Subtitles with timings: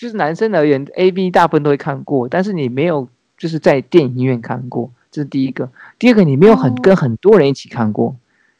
[0.00, 5.69] 就是男生而言，A V 大部分都会看过，但是你没有就是在电影院看过，这是第一个。
[5.99, 8.15] 第二个，你没有很跟很多人一起看过，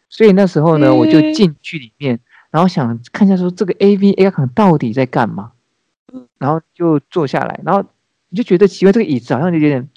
[0.10, 2.20] 所以那时候呢，我就进去里面，
[2.52, 5.52] 然后想看一下说这个 A V A 可能到底在干嘛，
[6.38, 7.84] 然后就坐下来，然后
[8.30, 9.90] 你就觉得奇怪，这个椅子好像有点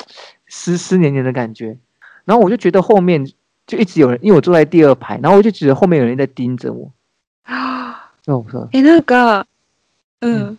[0.46, 1.77] 湿湿黏黏的感觉，
[2.25, 3.27] 然后我就觉得后面
[3.66, 6.91] 就一直有人，因为我坐在第二排，然后我就觉得后面有人在盯着我。
[7.46, 8.68] あそうそう。
[8.72, 9.45] え、なんか、
[10.20, 10.59] うん。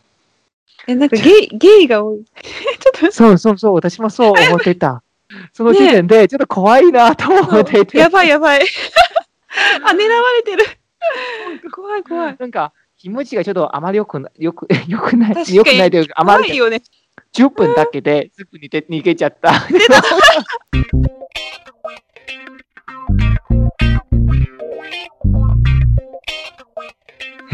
[0.87, 2.23] え、なんかゲイ、ゲイが多い。
[2.79, 5.03] ちょっそうそうそう、私もそう思ってた。
[5.53, 8.61] その時点で、ちょっと怖いなと思っていと、て、やばいやばい。
[9.83, 9.97] あ、狙わ
[10.37, 10.63] れてる。
[11.71, 12.35] 怖い怖い。
[12.39, 16.81] なんか、気持ちがちょっとあまりよくな、よく、 よくない、よくないというか、あまり怖いよね。
[17.33, 19.51] 10分だけですぐに逃げちゃった。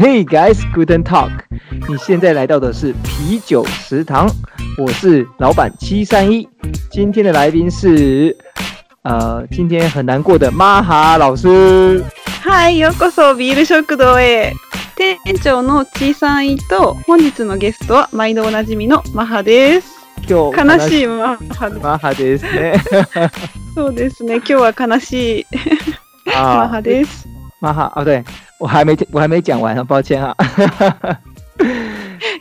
[0.02, 1.30] Hey guys, guten Talk！
[1.88, 4.28] 你现在来到的是啤酒食堂，
[4.76, 6.48] 我是老板七三一。
[6.90, 8.36] 今天的来宾是，
[9.02, 12.02] 呃，今天很难过的玛哈老师。
[12.42, 14.52] はい、ようこそビール食堂へ。
[14.96, 19.92] 店長のちいさんいと、本日のゲストは毎度おなじみのマハです。
[20.28, 21.80] 今日悲しいマハです。
[21.80, 22.74] 玛哈ですね。
[23.76, 25.46] そうですね、今日は悲しい
[26.26, 27.28] マ啊ハです。
[27.60, 28.24] 玛哈哦，对
[28.61, 30.35] 我还没我还没讲完啊， 抱歉啊。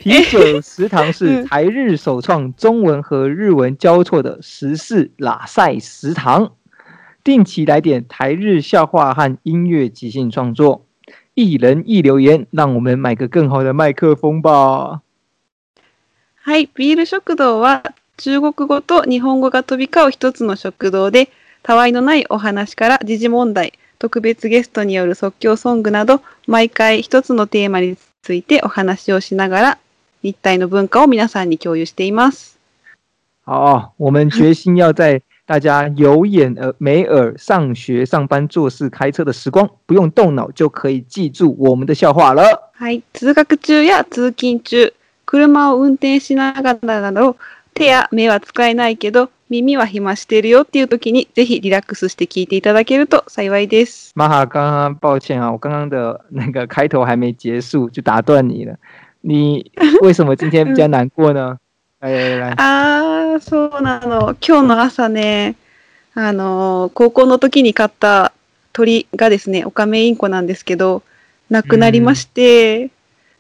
[0.00, 6.52] 啤酒食堂是嗯台日首创中文和日文交错的时事拉塞食堂，
[7.24, 10.84] 定期来点台日笑话和音乐即兴创作，
[11.34, 15.00] 一人一留言，让我们买个更好的麦克风吧。
[16.44, 17.82] はい、ビール食堂は
[18.16, 21.28] 中国語と日本語が飛び交う一つの食堂で、
[21.64, 29.77] たわいのないお話から時事問題、 特別ゲストによる即興ソングなど、毎回一つのテーマについてお話をしながら、
[30.23, 32.57] 日体の文化を皆さんに共有しています。
[33.45, 42.71] 好，我们决心要在大家有眼而没耳、上学、上班、做事、开车的时光，不用动脑就可以记住我们的笑话了。
[42.73, 44.91] はい、通学中や通勤中、
[45.27, 47.37] 車を運転しながらなど、
[47.75, 54.13] 手や目は使えないけど、耳は暇してるよっていう時に、ぜひリラックスして聞いていただけると幸いです。
[54.15, 58.77] 玛哈，刚刚抱歉啊，我刚刚的那个开头还没结束就打断你了。
[59.19, 59.69] 你
[60.01, 61.57] 为什么今天比较难过呢？
[61.99, 64.37] 来来来，あー、そうなの。
[64.41, 65.55] 今日の朝ね、
[66.13, 68.31] あのー、高校の時に買った
[68.71, 71.03] 鳥がですね、オカメインコなんですけど、
[71.49, 72.89] 亡くなりまして、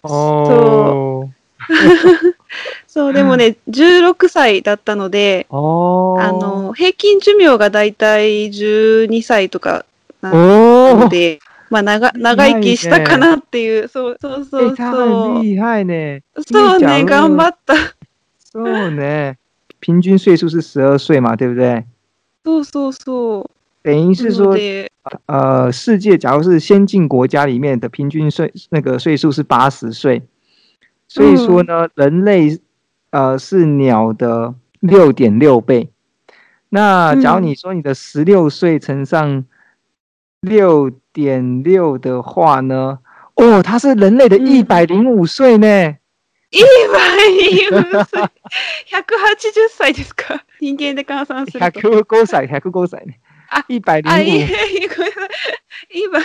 [0.03, 2.35] 哦そう、
[3.13, 9.85] でもね、16歳だったので、哦，あの、平均寿命がだいたい12歳とか
[10.21, 11.39] な哦の，で、
[11.69, 15.33] まあ長、長生きしたかなっていう、そうそうそ哎，う他そう。
[15.35, 16.19] 很厉害呢。
[16.45, 17.75] そうね、頑張った。
[18.53, 19.37] そうね，
[19.79, 21.85] 平均岁数是十二岁嘛，对不对？
[22.43, 23.49] そうそうそう。
[23.83, 24.89] 等于是说，で
[25.25, 30.21] 呃，世界假如是先进国家里面的平均岁那个岁数是八十岁，
[31.13, 32.57] 所以说呢，人类
[33.09, 35.89] 呃是鸟的六点六倍。
[36.69, 39.43] 那假如嗯你说你的十六岁乘上
[40.39, 42.99] 六点六的话呢，
[43.35, 45.67] 哦，它是人类的嗯一百零五岁呢。
[45.67, 48.07] いいわ、いいわ。
[48.87, 51.81] 180歳ですか人間で換算すると。
[51.81, 53.65] 百五歳、百五歳ねあ。
[53.67, 54.15] 一百零五。
[54.15, 54.77] ごめんなさい。
[55.91, 56.19] いいわ、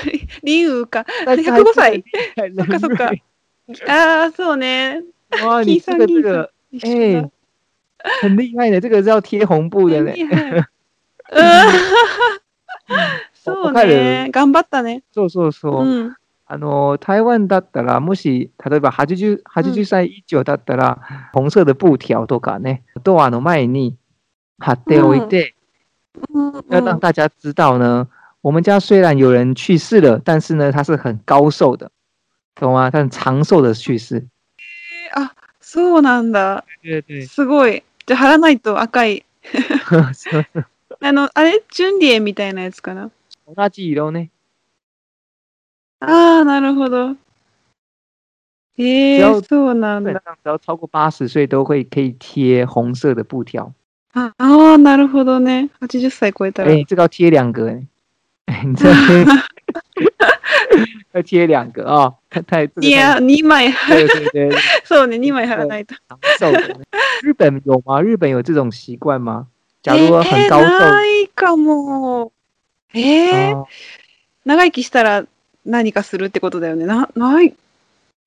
[0.45, 1.05] リウか。
[1.25, 2.05] 但是105歳。
[2.57, 3.13] そっかそっか
[3.69, 5.03] 人 类ああ、そうね。
[5.45, 7.31] 哇，你这个这个一緒だ
[8.23, 10.13] 很厉害的，这个是要贴红布的呢。
[10.13, 10.65] はいはい
[11.33, 11.73] うん
[13.35, 14.31] そうね。
[14.33, 15.03] 頑張ったね。
[15.13, 15.85] そうそうそう。
[15.85, 16.15] うん。
[16.49, 23.97] あの台湾だったらもし例えば80 80歳以上だったら、红色的布条とかねドアの前に
[24.61, 25.57] 貼っておいて、
[26.31, 28.07] うん要让大家知道呢，
[28.43, 31.91] 我们家虽然有人去世了，但是呢他是很高寿的，
[32.57, 32.91] 懂吗？
[32.91, 34.27] 他很长寿的去世。
[35.15, 36.65] あ、そうなんだ。
[36.83, 37.83] 对对すごい。
[38.07, 39.25] じゃあ貼らないと赤い。
[41.01, 43.11] あの、あれ、チュンリエみたいなやつかな。
[43.47, 44.31] 同じ色ね。
[46.01, 47.17] ああ、なるほど。
[48.79, 50.13] ええ只要そうなんだ。
[50.13, 53.73] 只要超过八十岁都会可以贴红色的布条。
[54.15, 55.71] ああー、なるほどね。
[55.81, 56.85] 80歳超えた哎、ら。
[56.87, 57.69] 这个要贴两个
[58.47, 59.27] 哎、你这边
[61.13, 64.09] 要贴两个啊、太太这个いや、2枚貼太る。
[64.09, 65.95] 对对对，そうね、2枚貼らないと。
[67.23, 68.03] 日本有吗？
[68.03, 69.47] 日本有这种习惯吗？
[69.83, 72.33] 假如说很えー高寿，ないかも。
[74.45, 75.25] 長生きしたら
[75.65, 76.87] 何かするってことだよね。
[76.87, 77.55] な、ない。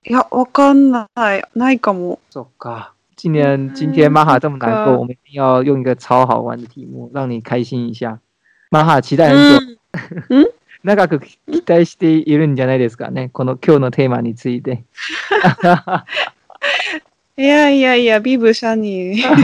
[0.05, 1.43] いや、わかんない。
[1.55, 2.19] ないかも。
[2.31, 2.93] 走か。
[3.15, 8.19] 今年今天玛哈这么难过，我们一定要用一个超好玩的题目，让你开心一下。
[8.69, 9.59] 玛哈期待很久。
[10.29, 10.51] うん？
[10.83, 11.37] 長く期
[11.67, 13.29] 待しているんじゃないですかね。
[13.33, 14.83] この今日のテーマについて。
[17.37, 19.23] いやいやいや、ビブシャニー。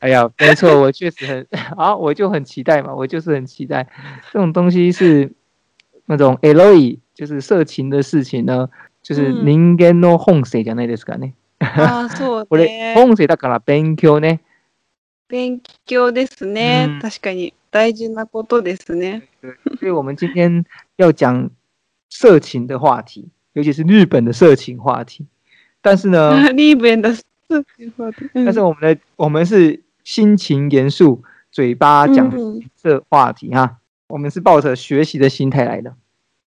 [0.00, 1.46] 哎呀，没错，我确实很
[1.76, 3.86] 啊，我就很期待嘛，我就是很期待
[4.32, 5.30] 这种东西是
[6.06, 8.70] 那种 LOE，就是色情的事情呢，
[9.02, 11.34] 就是嗯人間の本性じゃないですかね。
[11.60, 12.94] ああ、そうこれね。
[12.94, 14.40] 本性だから勉強ね。
[15.28, 16.86] 勉強ですね。
[16.88, 17.52] うん確かに。
[17.72, 19.22] 大事なことですね。
[19.80, 20.64] 所以我们今天
[20.96, 21.50] 要讲
[22.10, 25.26] 色情的话题，尤其是日本的色情话题。
[25.80, 27.22] 但是呢，リーブエンダス。
[27.48, 27.64] うん
[28.44, 33.78] 但是我们的我们是心情严肃，嘴巴讲うん这话题哈。
[34.08, 35.94] 我们是抱着学習的心态来的，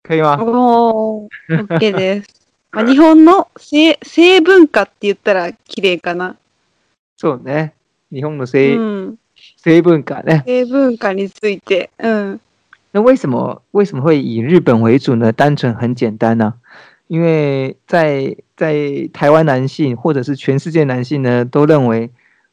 [0.03, 0.37] 可以吗？
[0.41, 2.27] おー、OK です。
[2.71, 6.35] まあ、日本の性性 文化って言ったら綺麗かな。
[7.15, 7.73] そうね。
[8.11, 9.17] 日本のう性、ん。
[9.63, 10.43] 性文化呢？
[10.45, 11.89] 性文化について。
[11.97, 12.39] うん。
[12.91, 15.31] 那为什么为什么会以日本为主呢？
[15.31, 16.53] 单纯很简单呢、
[17.07, 22.11] 因为在在台湾男性或者是全世界男性呢，都认为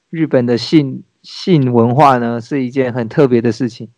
[0.08, 3.88] 日本的性性文化呢是一件很特别的事情。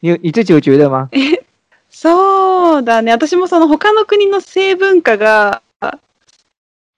[0.00, 1.08] 你有你自己有觉得吗？
[1.90, 3.12] そうだね。
[3.12, 5.62] 私もその他の国の性文化が、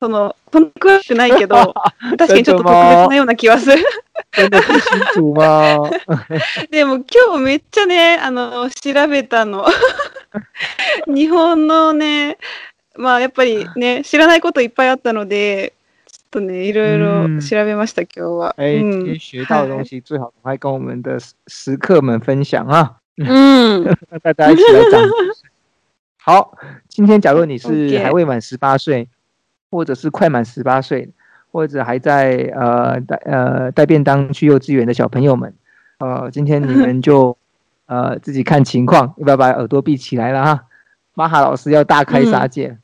[0.01, 1.75] その、そんな詳しくないけど、
[2.19, 3.77] 確かにちょっと特別なような気はする。
[6.71, 7.05] でも今
[7.39, 9.67] 日めっちゃね、あの、調べたの。
[11.07, 12.37] 日本のね、
[12.97, 15.73] まあやっぱりね、知らないこといっぱいあったので、
[16.07, 18.55] ちょっとね、いろいろ調べました、今日は。
[18.59, 22.97] 哎，うん今天学到的东西最好赶快跟我们的食客们分享啊！
[23.17, 23.85] うん。
[23.85, 25.43] 让大家一起来长知识。
[26.19, 26.53] 好，
[26.89, 29.09] 今天假如你是还未满十八岁，
[29.70, 31.10] 或者是快满十八岁，
[31.52, 35.54] 或者还在呃带呃带便当去幼稚园的小朋友们，
[36.00, 37.38] 呃，今天你 们就
[37.86, 40.66] 呃自己看情况，要不要把耳朵闭起来了哈？
[41.14, 42.78] 玛哈老师要大开杀戒。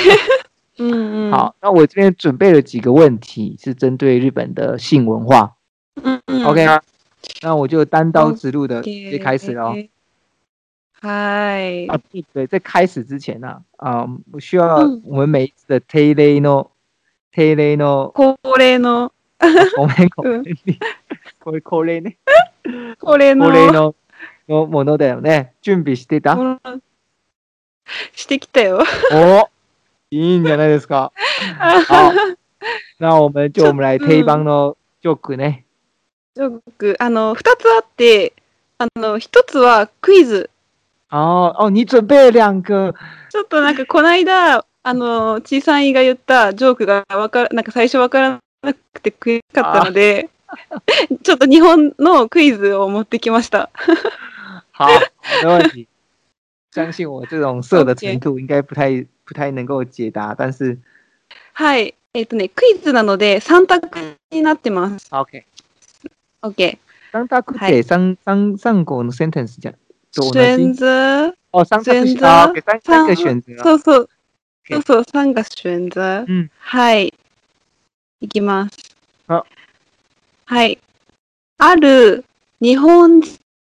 [0.77, 1.31] うんうん。
[1.31, 5.53] 好，那我这边准备了几个问题，是针对日本的性文化。
[6.01, 6.45] うんうん。
[6.45, 6.81] OK 吗？
[7.41, 9.75] 那我就单刀直入的 OK 直接开始了哦。
[11.00, 11.88] はい。
[11.88, 16.70] 啊，对对，在开始之前呢、啊，啊、我需要嗯我们每一次的 e t a y l e no，
[17.32, 18.36] 恒例の、こ
[20.24, 20.44] うん
[21.40, 22.12] これ恒例の、
[22.98, 23.94] これの
[24.48, 25.52] のものだよね。
[25.62, 26.34] 準備してた？
[26.34, 26.82] うん
[28.14, 28.82] してきたよ。
[29.12, 29.48] 哦，
[30.10, 31.12] いいんじゃないですか。
[31.86, 32.12] 好，
[32.98, 35.64] 那我们就我们来定番のジョークね。
[36.34, 38.32] ジョーク、あの、二つあって、
[38.78, 40.50] あの、一つはクイズ。
[41.10, 42.94] 哦哦，你准备了两个。
[43.30, 50.28] ちょっとなんかこの間、あの、ちいさんいが言ったジョークがわから、なんか最初わからなくて悔しかったので、
[51.22, 53.70] ちょっと日本のクイズを持ってきました。
[54.72, 54.86] 好，
[55.42, 55.88] 没问题。
[56.72, 60.78] 相信我，这种色的 程度应该不太不太能够解答，但是
[61.54, 61.94] はい。
[62.14, 65.08] えっ、とね、クイズなので3択になってます。
[65.10, 65.44] OK。
[66.42, 66.78] OK。
[67.12, 69.78] 三択っはいて三三三個のセンテンスじゃと
[70.14, 73.62] 同じ選择哦，三択選择啊，OK，三三个选择。
[73.62, 74.08] そうそう。
[74.70, 76.24] そうそう、3が選择。
[76.28, 77.14] うんはい。
[78.20, 78.76] いきます。
[79.28, 79.44] あ
[80.46, 80.78] はい。
[81.58, 82.24] ある
[82.60, 83.22] 日本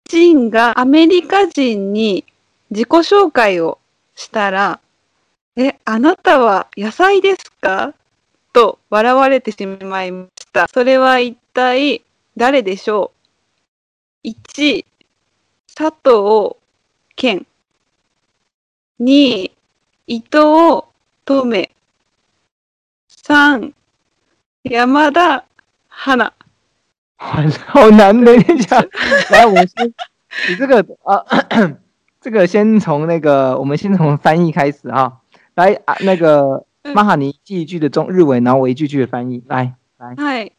[0.08, 2.24] 人がアメリカ人に
[2.70, 3.78] 自己紹介を
[4.14, 4.80] したら、
[5.56, 7.94] え、あなたは野菜ですか？
[8.52, 10.66] と笑われてしまいました。
[10.68, 12.02] それは一体
[12.36, 13.12] 誰でしょ
[14.24, 14.84] う ?1、
[15.80, 16.56] 佐藤
[17.16, 17.46] 健。
[18.98, 19.50] 2、
[20.04, 20.84] 伊藤
[21.24, 21.70] とめ。
[23.08, 23.72] 三、
[24.62, 24.86] 山田
[25.88, 26.32] 花。
[27.16, 28.78] 好好难的，等一下，
[29.30, 29.94] 来，我先，
[30.50, 31.24] 你这个啊，
[32.20, 35.20] 这个先从那个，我们先从翻译开始啊。
[35.54, 39.42] 来啊，那个嗯玛哈尼记一句的中日文，然后我一句句的翻译。
[39.46, 40.52] 来来，はい。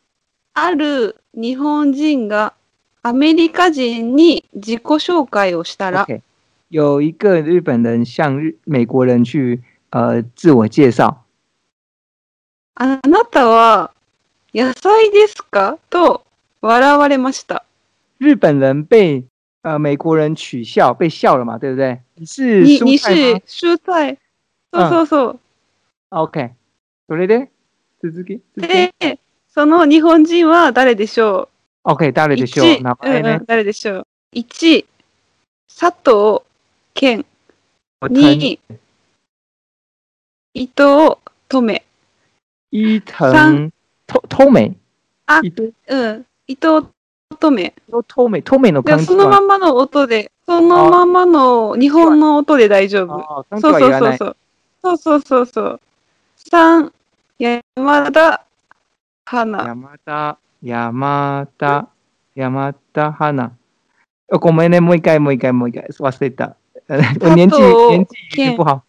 [0.56, 2.54] ある日本人が
[3.04, 6.22] アメリカ人に自己紹介をしたら、OK，
[6.70, 11.16] 有一个日本人向日美国人去呃自我介绍，
[12.76, 13.92] あなたは
[14.54, 15.80] 野菜ですか？
[15.90, 16.24] と
[16.62, 17.66] 笑われました。
[18.20, 19.26] 日本人被
[19.64, 22.02] 呃美国人取笑，被笑了嘛，对不对？
[22.18, 24.18] 你是に、に蔬菜し吗、蔬菜。
[24.74, 25.40] そうそうそう。
[26.12, 26.52] ？OK，
[27.10, 27.50] それで？
[28.04, 28.42] 続き？
[28.58, 28.94] で、
[29.50, 31.50] その日本人は誰でしょ
[31.84, 32.68] OK，誰うでしょう？
[32.68, 33.46] 一名前ねうんうん。
[33.46, 34.86] 誰でしょう ?1、
[35.80, 36.44] 佐藤
[36.94, 37.26] 健。
[38.10, 38.60] に、
[40.54, 41.84] 伊藤とめ。
[42.72, 43.74] 伊三藤
[44.08, 44.76] と透明。
[45.28, 46.26] あうん。
[46.48, 46.88] 伊藤
[47.40, 47.74] とめ。
[48.08, 53.18] 透明透明ので漢字はそのまんまの音で、そのまんまの日本の音で大丈夫。
[53.18, 53.46] そ。
[53.62, 54.38] そうそうそう。
[54.82, 55.80] そうそうそうそう。
[56.38, 56.92] 三、
[57.38, 58.46] 山田
[59.26, 59.64] 花。
[59.64, 61.90] 山田山田
[62.36, 63.58] 山田花。
[64.32, 66.56] 哦ごめんね、もう一回もう一回もう一回忘れた。
[66.88, 67.58] 我年纪
[67.90, 68.84] 年纪不好。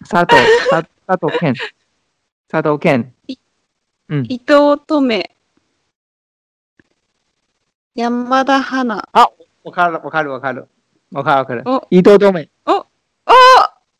[0.00, 0.36] 佐藤
[0.70, 1.54] 佐佐藤健
[2.48, 3.12] 佐藤健。
[4.08, 4.24] うん。
[4.28, 5.34] 伊藤とめ。
[7.94, 9.08] 山田花。
[9.12, 9.32] わ
[9.72, 10.68] かるわかるわかる。
[11.12, 11.86] わかるわかるお。
[11.90, 12.44] 伊藤透明。
[12.66, 12.86] お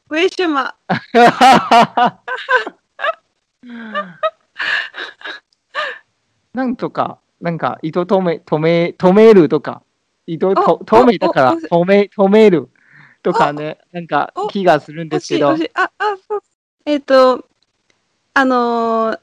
[0.09, 0.77] 上島。
[6.57, 9.83] なんとか、なんか、糸止め、止め、止めるとか、
[10.27, 12.71] 糸とお止めだから、お止め、止める
[13.23, 15.51] とかね、なんかお気がするんで惜すけど。
[15.51, 16.43] あ、あ、そう。
[16.87, 17.45] えっ、と、
[18.33, 19.19] あのー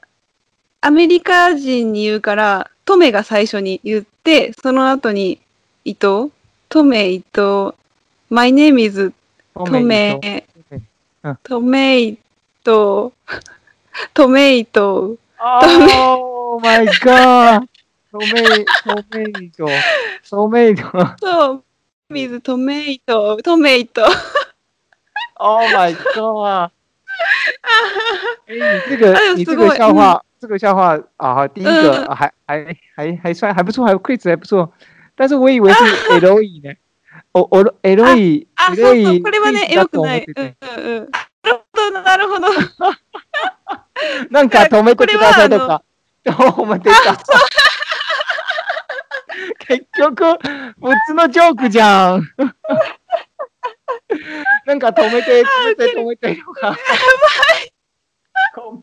[0.86, 5.40] アメリカ人に言うから、トメが最初に言って、その後に
[5.86, 6.30] 伊藤
[6.68, 7.74] トメ伊藤
[8.28, 9.14] My name is
[9.54, 10.44] トメ
[11.22, 11.36] うん。
[11.42, 12.18] トメイ
[12.62, 13.14] ト
[14.12, 15.16] トメイト
[16.46, 17.66] Oh my god!
[18.12, 18.26] トメ、
[18.84, 19.66] トメイト、
[20.28, 20.82] トメイト。
[21.18, 21.64] そう、
[22.10, 24.04] 水トメイト、トメイト。
[25.36, 26.70] Oh my god!
[28.46, 28.56] 哎，你
[28.90, 34.70] 这个你这个笑话，这个笑话啊，第一个还还还还算还不错，还有 quiz 还不错，
[35.16, 35.78] 但是我以为是
[36.20, 36.74] L E 呢，
[37.32, 40.26] 哦哦 L E あ、そうそう、E これはね、よくない。
[40.26, 41.08] うんうんうん。
[41.44, 42.48] なるほど、なるほど。
[44.30, 45.82] なんか止めてくださいとこか、
[46.32, 47.16] 止めてた。
[49.66, 50.38] 結局、普
[51.06, 52.28] 通のジョークじゃん。
[54.66, 56.76] なんか止めて、止めて、止めてとか。
[58.54, 58.82] ごめん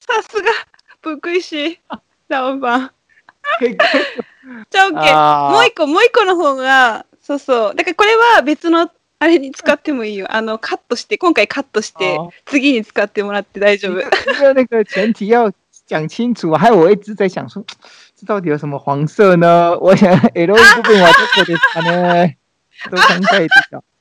[0.00, 0.50] さすが、
[1.00, 1.80] 福井市、
[2.28, 2.90] ラオバン。
[4.70, 7.74] じゃあ、オッもう一個、もう一個の方が、そうそう。
[7.74, 10.26] だからこれは別の、あれに使ってもいいよ。
[10.30, 14.00] あの、カットして、今回カットして、哦次に使ってもらって大丈夫。
[15.94, 17.64] 讲清楚，还有我一直在想说，
[18.16, 19.78] 这到底有什么黄色呢？
[19.78, 22.36] 我想 L 部分はどこですかね？
[22.90, 22.96] 都。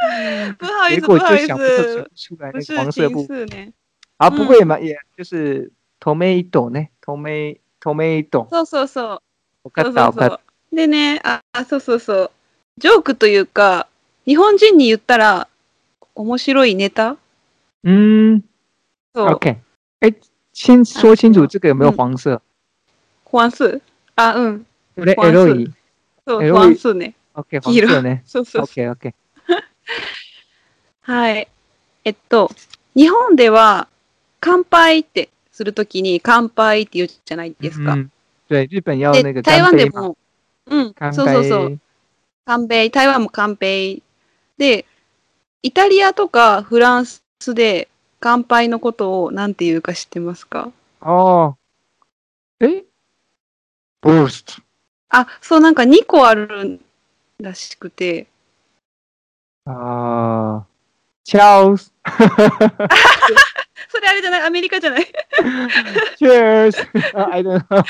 [0.58, 3.72] 不好意思，不好意思，出来那个黄色近部分视呢。
[4.18, 8.46] 啊，嗯不过也蛮也就是トメイトね、トメイトメイト。
[8.50, 9.22] そうそうそう。
[9.64, 10.40] わかったわかっそうそ
[10.72, 10.76] う。
[10.76, 12.30] でね、あ、あそうそうそう。
[12.78, 13.88] ジョークというか、
[14.26, 15.48] 日本人に言ったら、
[16.14, 17.14] 面白いネタ？
[17.14, 17.18] た。
[17.84, 18.42] 嗯
[19.14, 19.26] そう。
[19.34, 19.56] ，OK。
[20.00, 20.14] 哎，
[20.62, 22.42] 先说清楚啊这个有没有嗯黄色？
[23.24, 23.80] 関数
[24.14, 24.66] あ、うん。
[24.94, 25.72] これ黄色 L い。
[26.26, 27.14] そう、エロい関数ね。
[27.34, 28.22] OK 黄黄色色ね。
[28.26, 28.62] そうそう。
[28.64, 29.14] OK OK。
[31.00, 31.48] はい。
[32.04, 32.50] えっと、
[32.94, 33.88] 日本では、
[34.38, 37.94] 乾杯ってするときに、乾杯って言うじゃないですか。
[37.94, 38.10] 嗯，
[38.50, 40.18] 对，日本要那で、个台湾でも、
[40.66, 41.68] うん、干そうそうそう。
[41.70, 41.78] 杯。
[42.44, 44.02] 乾杯、台湾も乾杯。
[44.58, 44.84] で、
[45.62, 47.20] イタリアとかフランス
[47.54, 47.88] で
[48.20, 50.70] 乾杯のことを何て言うか知ってますか？
[51.00, 51.54] 哦，
[52.60, 52.84] 哎
[54.02, 54.60] ，boost。
[55.08, 56.80] あ、そう、なんか2個ある
[57.40, 58.26] らしくて、
[59.64, 60.66] 啊
[61.26, 61.90] ，Cheers，
[63.88, 65.06] それあれじゃない、アメリカじゃない？
[66.20, 66.76] Cheers。
[67.32, 67.84] I don't know。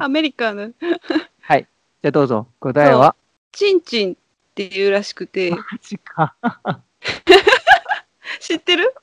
[0.00, 0.70] アメリカの。
[1.40, 1.62] はい。
[1.62, 2.48] じゃあどうぞ。
[2.60, 3.14] 答えは？
[3.52, 4.16] チンチンっ
[4.54, 6.34] ていうらしくて、マジか。
[8.40, 8.94] 知ってる？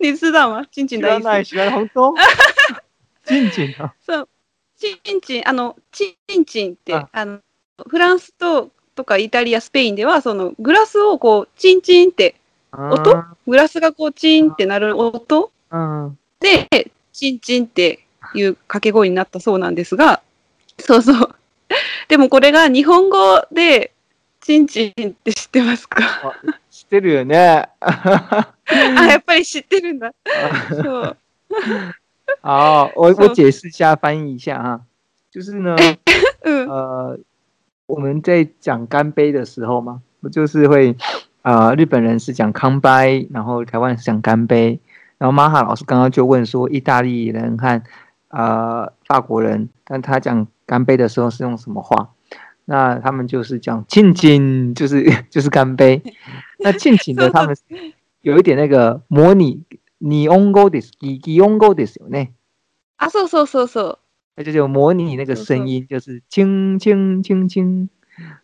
[0.00, 0.66] ニスダンは？
[0.66, 1.46] チンチン大知らない。
[1.46, 1.74] 知らない。
[1.74, 2.14] 本当？
[3.26, 3.92] チンチンの？
[4.04, 4.28] そう。
[4.78, 7.38] チンチン、あの、チンチンって、ああの、
[7.88, 12.34] フランスと、とかイタリア、スペインでは、そのグラスをこう、チンチンって、
[12.72, 13.24] 音？
[13.46, 15.50] グラスがこう、チンってなる音？
[15.70, 16.18] うん。
[16.40, 20.22] で、チンチンっていう掛け声になったそうなんですが、
[20.78, 21.34] そうそう。
[22.08, 23.92] でもこれが日本語で、
[24.42, 25.98] チンチンって知ってますか？
[26.02, 27.69] 知ってるよね。
[27.79, 28.53] あ、
[29.07, 30.13] やっぱり知ってるんだ。
[30.69, 31.17] そう。
[32.41, 34.81] 好，我是 我解释一下，翻译一下哈，
[35.29, 35.75] 就是呢，
[36.43, 36.69] うん。
[36.69, 37.19] 呃，
[37.87, 40.95] 我们在讲干杯的时候嘛，不就是会，
[41.41, 44.79] 呃，日本人是讲康杯，然后台湾人是讲干杯，
[45.17, 47.83] 然后马哈老师刚刚就问说，意大利人和
[48.29, 52.09] 呃法国人，但他讲干杯的时候是用什么话？
[52.65, 56.01] 那他们就是讲庆庆，就是 就是干杯。
[56.59, 57.55] 那庆庆的他们
[58.21, 59.63] 有一点那个模拟
[59.99, 62.29] 日本語です、日本語ですよね。
[62.97, 63.97] あ、そうそうそうそう。
[64.35, 67.89] 那就是有模拟那个是是声音，就是轻轻轻轻。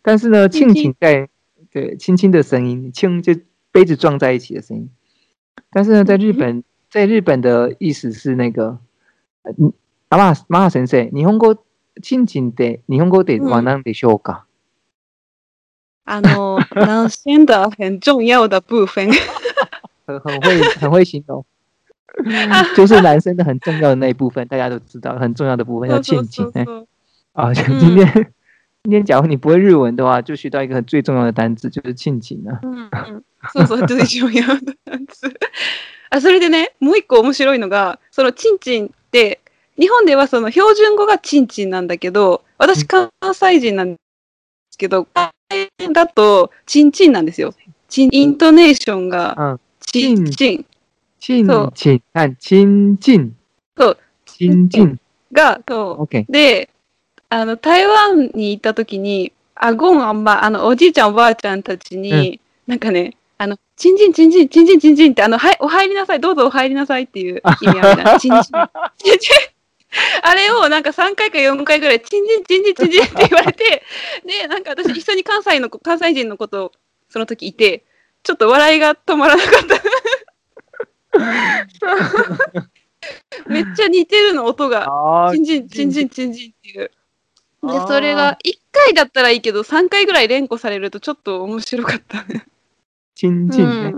[0.02, 1.28] 但是呢，轻轻庆庆在
[1.70, 3.34] 对，轻轻的声音，轻就
[3.70, 4.90] 杯子撞在一起的声音。
[5.70, 8.78] 但是呢，在日本，在日本的意思是那个，
[9.44, 9.72] 嗯，
[10.08, 11.08] 阿玛马马先生，
[12.01, 14.45] 日本語亲近で日本語では何でしょうか？
[16.05, 19.09] あの、 男性的很重要的部分。
[20.05, 21.45] 很 很会很会形容，
[22.75, 26.45] 就是男生的很重要的那一部分，大家都知道，很重要的部分叫 亲近。
[26.53, 26.65] 哎，
[27.33, 28.33] 啊，今天
[28.83, 32.59] 今天假如你不会日文的话，就学到一个很最重要的单词，就是亲近了。
[32.63, 33.23] うんうん。
[33.53, 34.53] そうそう、最重要な
[34.85, 35.33] やつ。
[36.09, 39.41] あ、それでね、もう一個面白いのが、そのチンチンって、
[39.79, 43.97] 日本ではその標準語がチンチンなんだけど、私関西人なんで
[44.71, 47.53] すけど、関西だとチンチンなんですよ。
[47.89, 50.65] チン、イントネーションが嗯，チンチン。
[51.19, 53.31] 亲そう近，看亲近，
[53.77, 54.99] そう、亲近。
[55.31, 56.31] が、そう。
[56.31, 56.69] で、
[57.29, 68.19] あの、台湾に行った時に、あ、ゴンあんま、あの、おじいちゃんおばあちゃんたちに、なんかね、あの、チンチンチンチン、チンチンチンチンって、あの、はい、お入りなさい、どうぞお入りなさいっていう意味あるじゃん。
[68.19, 68.51] チンチン。
[69.93, 70.29] チンチン。
[70.29, 73.83] あれをなんか3回か4回ぐらい、チンチンチンチンチンチンって言われて、
[74.25, 76.71] で、なんか私一緒に関西の子、関西人のこと
[77.09, 77.85] その時いて、
[78.23, 79.83] ちょっと笑いが止まらなかった。
[83.47, 84.87] めっちゃ似てるの、音が。
[84.89, 86.91] 哦チンチン、チンチン、チンチンっていう。
[87.65, 92.45] でそれが1回だったらいいけど、3回ぐらい連呼されるとちょっと面白かったね。
[93.15, 93.95] 亲近ね，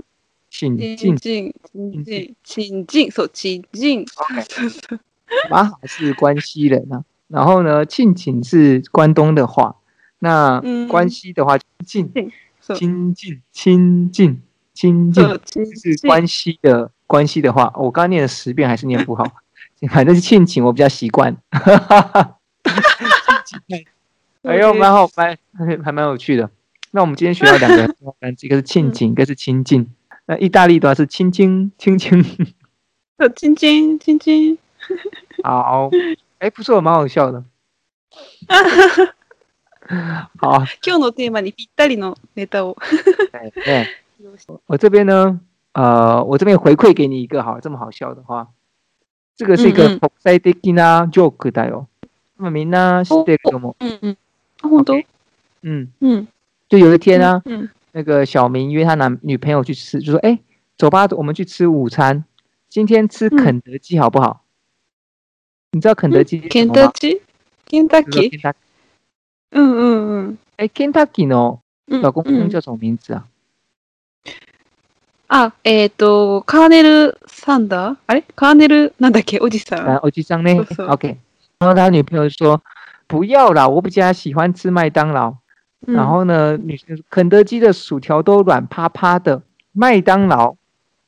[0.50, 0.96] 亲近。
[0.96, 4.06] チンチン、チンチン、チンチン、そう、チンチン。
[4.06, 4.24] そ
[4.66, 5.00] うそう
[5.49, 9.75] 马哈是关西人啊，然后呢，庆请是关东的话，
[10.19, 12.11] 那嗯关西的话，近
[12.59, 14.41] そう亲近亲近
[14.73, 16.07] 亲近そう、チン是チン。
[16.07, 19.23] 关西的关西的话，我刚刚念了十遍还是念不好，
[19.89, 21.37] 反正是庆请我比较习惯。
[24.43, 26.49] 哎呦，蛮好，蛮还还蛮有趣的。
[26.91, 29.87] 那我们今天学到两个单词，一个是庆请，一个是亲近。
[30.25, 32.23] 那意大利的话是亲亲亲亲。
[33.17, 34.57] そうチンチン、チンチン。
[35.42, 35.90] 好，
[36.38, 37.44] 哎，不错，蛮好笑的。
[40.40, 42.76] 好，今日のテーマにぴったりのネタを。
[44.66, 45.38] 我这边呢，
[45.72, 48.48] 呃，我这边回馈给你一个好，这么好笑的话，
[49.36, 51.86] 这个是一个嗯嗯国際的なジョークだよ。
[52.38, 53.84] 那么みんな知ってると思う。
[53.84, 54.16] うんうん。
[54.62, 54.94] あ、本当
[55.62, 56.26] 嗯，うん。
[56.68, 57.68] 就有一天呢，うん。
[57.92, 60.38] 那个小明约他男女朋友去吃，就说：“哎，
[60.76, 62.24] 走吧，我们去吃午餐。
[62.68, 64.42] 今天吃嗯肯德基好不好？”
[65.72, 66.82] 你知道肯德基是ケン什么吗？
[66.82, 67.20] タッチ
[67.66, 68.54] ケンタッ就是キ Kentucky
[69.52, 70.38] うんうんうん。
[70.56, 73.24] 哎，Kentucky のうん老公うん叫什么名字啊？
[75.28, 79.98] あ、えっ、と、カーネル・サンダーあれカーネル、なんだっけおじさ呃，ん。
[79.98, 81.16] 欧吉桑呢是是？OK，
[81.58, 82.62] 然后他女朋友说
[83.08, 85.34] ：“不要啦，我比较喜欢吃麦当劳。
[85.86, 90.56] うん然后呢，女生说肯德基的薯条都软趴趴的，麦当劳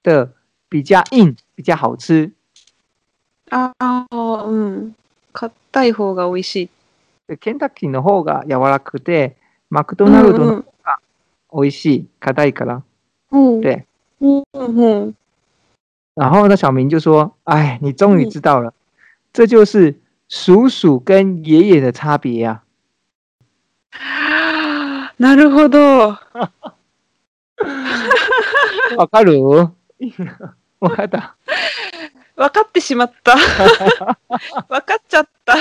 [0.02, 0.32] 的
[0.68, 2.32] 比较硬，比较好吃。
[3.50, 4.06] ああ、
[4.46, 4.94] うん。
[5.32, 6.70] 硬い方が美味しい。
[7.28, 9.36] でケンタッキーの方が柔らかくて、
[9.70, 10.98] マクドナルドの方が
[11.52, 12.82] 美味しい、硬いから。
[13.32, 13.60] うん。
[13.60, 13.84] 对。
[14.20, 15.14] うんうん。
[16.16, 18.72] 然后呢，小明就说：“哎，你终于知道了，
[19.32, 19.94] 这就是
[20.28, 22.62] 叔叔跟爷爷的差别呀、
[25.18, 26.18] なるほど。
[28.96, 29.40] わかる？
[30.80, 31.36] わかった。
[32.38, 33.34] 分かってしまった。
[34.70, 35.56] 分かっちゃった。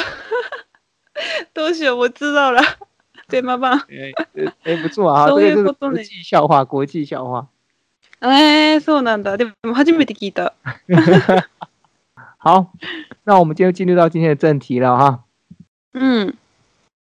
[1.55, 2.61] どうしよう、我知道了。
[3.27, 3.81] 怎么办？
[3.89, 4.13] 哎
[4.63, 7.47] 哎，不错啊，这そういうことね际笑话，国际笑话。
[8.21, 9.35] えー、そうなんだ。
[9.37, 10.53] でも初めて聞いた。
[12.37, 12.71] 好，
[13.25, 15.23] 那我们今天进入到今天的正题了哈。
[15.93, 16.35] うん。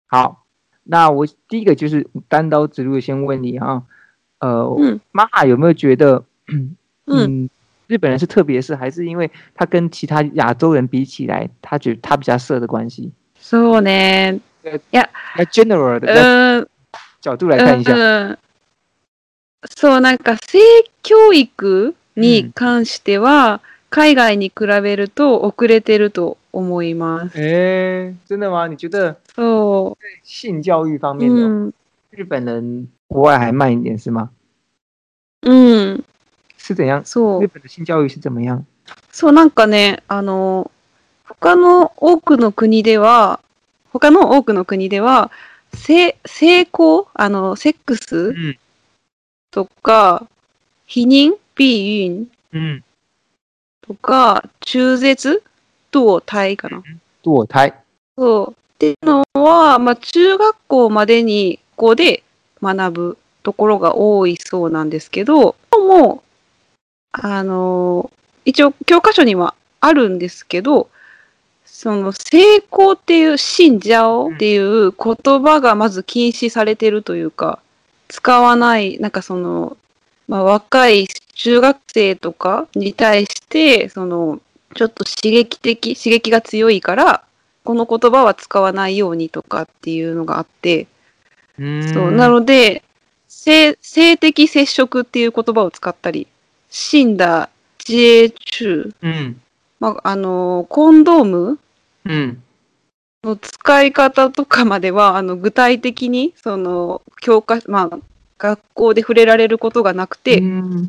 [0.08, 0.44] 好，
[0.82, 3.84] 那我第一个就是单刀直入地先问你哈，
[4.40, 6.76] 呃，嗯玛哈有没有觉得，うん。
[7.06, 7.50] 嗯，
[7.90, 13.10] 日本人是特别色，还是因为他跟其他亚洲人比起来，他觉得他比较色的关系？
[13.40, 14.38] そうね。
[14.92, 16.68] 那 general 的うん。
[17.20, 18.38] 角度来看一下，うん
[19.76, 20.60] そう、なんか性
[21.02, 27.36] 教育に関しては、海外に比べると遅れてると思います。
[27.36, 28.68] 哎，真的吗？
[28.68, 31.18] 你觉得そ性教育方う。
[31.18, 31.72] 面的、うん。
[32.12, 34.30] 日本人国外还慢一点是吗？
[35.42, 36.04] うん。
[36.70, 37.04] 是怎样？
[37.04, 37.48] そう日。
[37.48, 38.64] 本的性教育是怎么样？
[39.12, 40.70] そう、なんかね、あの、
[41.24, 43.40] 他の多くの国では、
[43.92, 45.30] 他の多くの国では、
[45.74, 48.34] 性、性交あの、セックス？
[48.36, 48.56] 嗯
[49.50, 50.28] とか、
[50.86, 52.82] 避妊避孕嗯，
[53.82, 55.42] とか、中絶？
[55.92, 56.82] 堕胎かな？
[57.24, 57.74] 堕胎。
[58.16, 58.52] そう。
[58.52, 62.22] っていうのは、まあ、中学校までにここで
[62.62, 66.29] 学ぶところが多いそうなんですけど、もう、
[67.12, 68.10] あの、
[68.44, 70.88] 一応教科書にはあるんですけど、
[71.64, 77.60] その成功っていう、信者っていう言葉がまず禁止されてるというか、
[78.08, 79.76] 使わない、なんかその、
[80.28, 84.40] まあ、若い中学生とかに対して、その、
[84.74, 87.24] ちょっと刺激的、刺激が強いから、
[87.64, 90.86] この言葉は使わないようにとかっていうのがあって、
[91.58, 92.82] そう、なので、
[93.28, 96.26] 性性的接触っていう言葉を使ったり、
[96.70, 97.50] 死んだ
[97.86, 99.40] 自衛中、うん。
[99.80, 101.58] まあ、あの、コンドーム？
[102.04, 102.42] うん。
[103.22, 107.98] の使い方とかまでは、あの、具体的に、その、教科、まあ、
[108.38, 110.88] 学校で触れられることがなくて、嗯，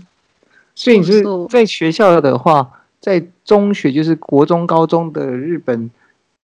[0.74, 1.04] 所以
[1.50, 2.70] 在学校的话，
[3.02, 5.92] 在中学就是国中、高中的日本，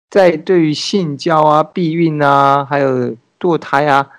[0.09, 4.09] 在对于性交啊、避孕啊，还有堕胎啊，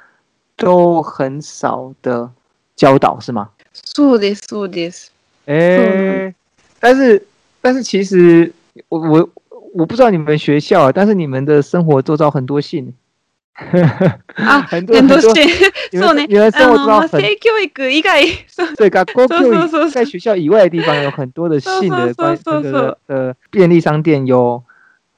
[0.57, 2.31] 都很少的
[2.75, 3.51] 教导，是吗？
[3.85, 5.13] そうです、そうです。
[5.47, 6.35] 哎，
[6.81, 7.27] 但是
[7.61, 8.53] 但是其实
[8.89, 9.31] 我我
[9.75, 12.93] 我不知道你们学校啊，但是你们的生活周遭很多性，
[13.57, 15.47] あ、 很多伝很多道して、
[15.93, 16.29] 你そうね。
[16.53, 18.25] あの、性教育以外、
[18.77, 24.63] 学校学校以外的地方有很多的性的关那呃便利商店有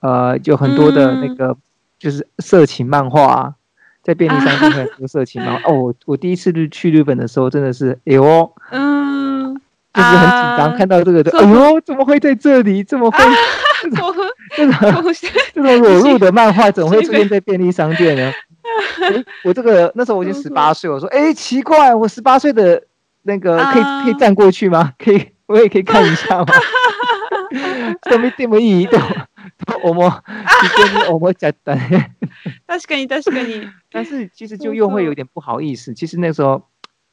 [0.01, 1.35] 呃有很多的那嗯。
[1.37, 1.57] 个
[1.99, 3.55] 就是色情漫画啊，
[4.04, 5.72] 在便利商店会有很多色情漫画。
[5.72, 8.24] 哦，我我第一次日去日本的时候真的是哎呦，
[8.72, 9.62] うーん。
[9.96, 12.84] 就是很紧张，啊看到这个的，そう哎呦，怎么会在这里？
[12.84, 15.32] 怎么会興 奮、这种興奮して。
[15.54, 18.34] 这种裸露的漫画怎么会出现在便利商店呢？
[19.10, 22.84] 诶我这个那时候我已经 十八岁，我说哎奇怪，我十八岁的
[23.24, 24.92] 那个可以啊可以站过去吗？
[25.00, 26.46] 可以，我也可以看一下吗？
[28.02, 28.88] でも見てもいい
[29.66, 32.16] と と思う非常に思っちゃったね。
[32.68, 33.70] 確かに確かに。
[33.92, 35.94] 但是其实就又会有点不好意思。
[35.94, 36.64] 其实那时候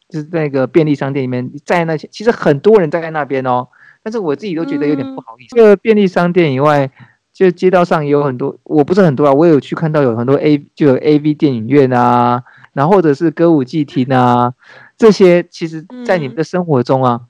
[0.09, 3.69] 就是在那个便利商店里面站在那些，其实很多人站在那边哦，
[4.03, 5.57] 但是我自己都觉得有点不好意思。
[5.57, 6.91] 这个便利商店以外，
[7.33, 14.55] 就街道上也有很多，我不是很多啊，我有去看到有很多 A 就有 A V 电影院啊，然后或者是歌舞伎町啊，
[14.97, 17.23] 这些其实在你们的生活中啊，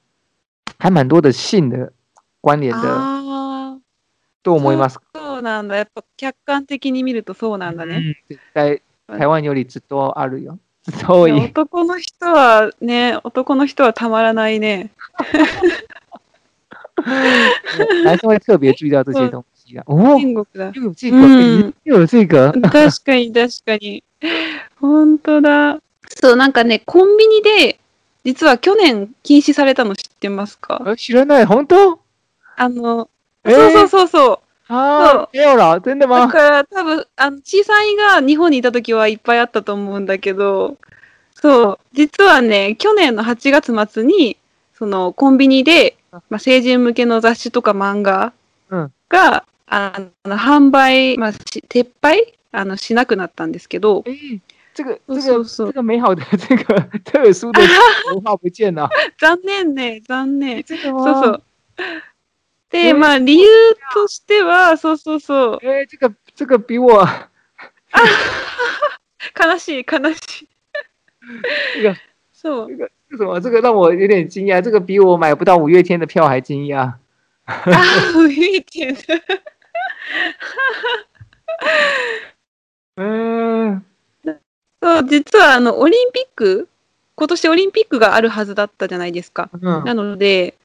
[0.79, 1.92] 还蛮多的性的
[2.40, 3.15] 关联的，ああ、
[4.48, 5.00] 都思います。
[5.14, 5.76] そうなんだ。
[5.76, 8.16] やっぱ客観的に見るとそうなんだね。
[8.30, 10.58] 嗯，在台湾よりずっとあるよ。
[10.84, 11.48] ずっと多いやい。
[11.48, 14.92] 男の人はね、男の人はたまらないね。
[18.06, 19.84] 男生会特别注意到这些东西啊。
[19.86, 20.72] 哦，天国だ。
[20.74, 24.04] 又有这个，嗯又有这个，確かに確かに。
[24.80, 25.82] 本当だ。
[26.22, 26.54] そう、なん。
[26.54, 27.80] かね、コンビニで、
[28.24, 32.00] 実は去年禁止されたの知ってますか呃，知らない，本当？
[32.56, 33.10] あの、
[33.48, 34.40] えそうそうーそうそう。
[34.70, 36.28] 啊，没有了，真的だ吗？
[36.28, 40.78] から多分、あの、小さいが日本にいた時はいっぱいあったと思うんだけど、
[41.34, 44.38] そう、実はね、去年の8月末に、
[44.74, 48.34] そのコンビニで、まあ、成人向けの雑誌とか漫画
[48.70, 51.38] うんが、あの販売、まあ、し
[51.70, 52.34] 撤廃？
[52.52, 54.40] あのしなくなったんですけど、哎，
[54.74, 56.64] 这个そう这个そうそう这个美好的这个
[57.04, 57.62] 特殊的
[58.14, 60.64] 文化不见了，残念ね、残念。
[60.66, 61.44] そうそう。
[62.69, 63.47] で、えーまあ、理由
[63.93, 67.08] としては、そうそうそう、哎，这个这个比我
[69.36, 70.47] 悲しい、悲しい。
[71.75, 71.95] 这个
[72.34, 72.67] そう。
[72.67, 73.39] 这个这什么？
[73.39, 76.95] 这个让我有点惊讶，这个比我买不到五月天的票还惊讶。
[77.45, 78.97] あー、見えてる。
[82.97, 83.86] 嗯
[84.82, 86.67] そう、実はあの、オリンピック、
[87.15, 89.49] 今年オリンピックがあるはずだったじゃないですか。
[89.53, 90.56] 嗯なので、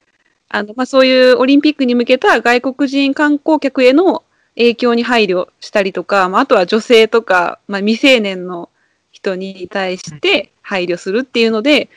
[0.53, 4.23] あの、まあ、そういうオリンピックに向けた外国人観光客への
[4.55, 8.69] 影響に配慮したりとか、まあ、あとは女性とか、まあ、未成年の
[9.11, 11.89] 人に対して配慮するっていうので、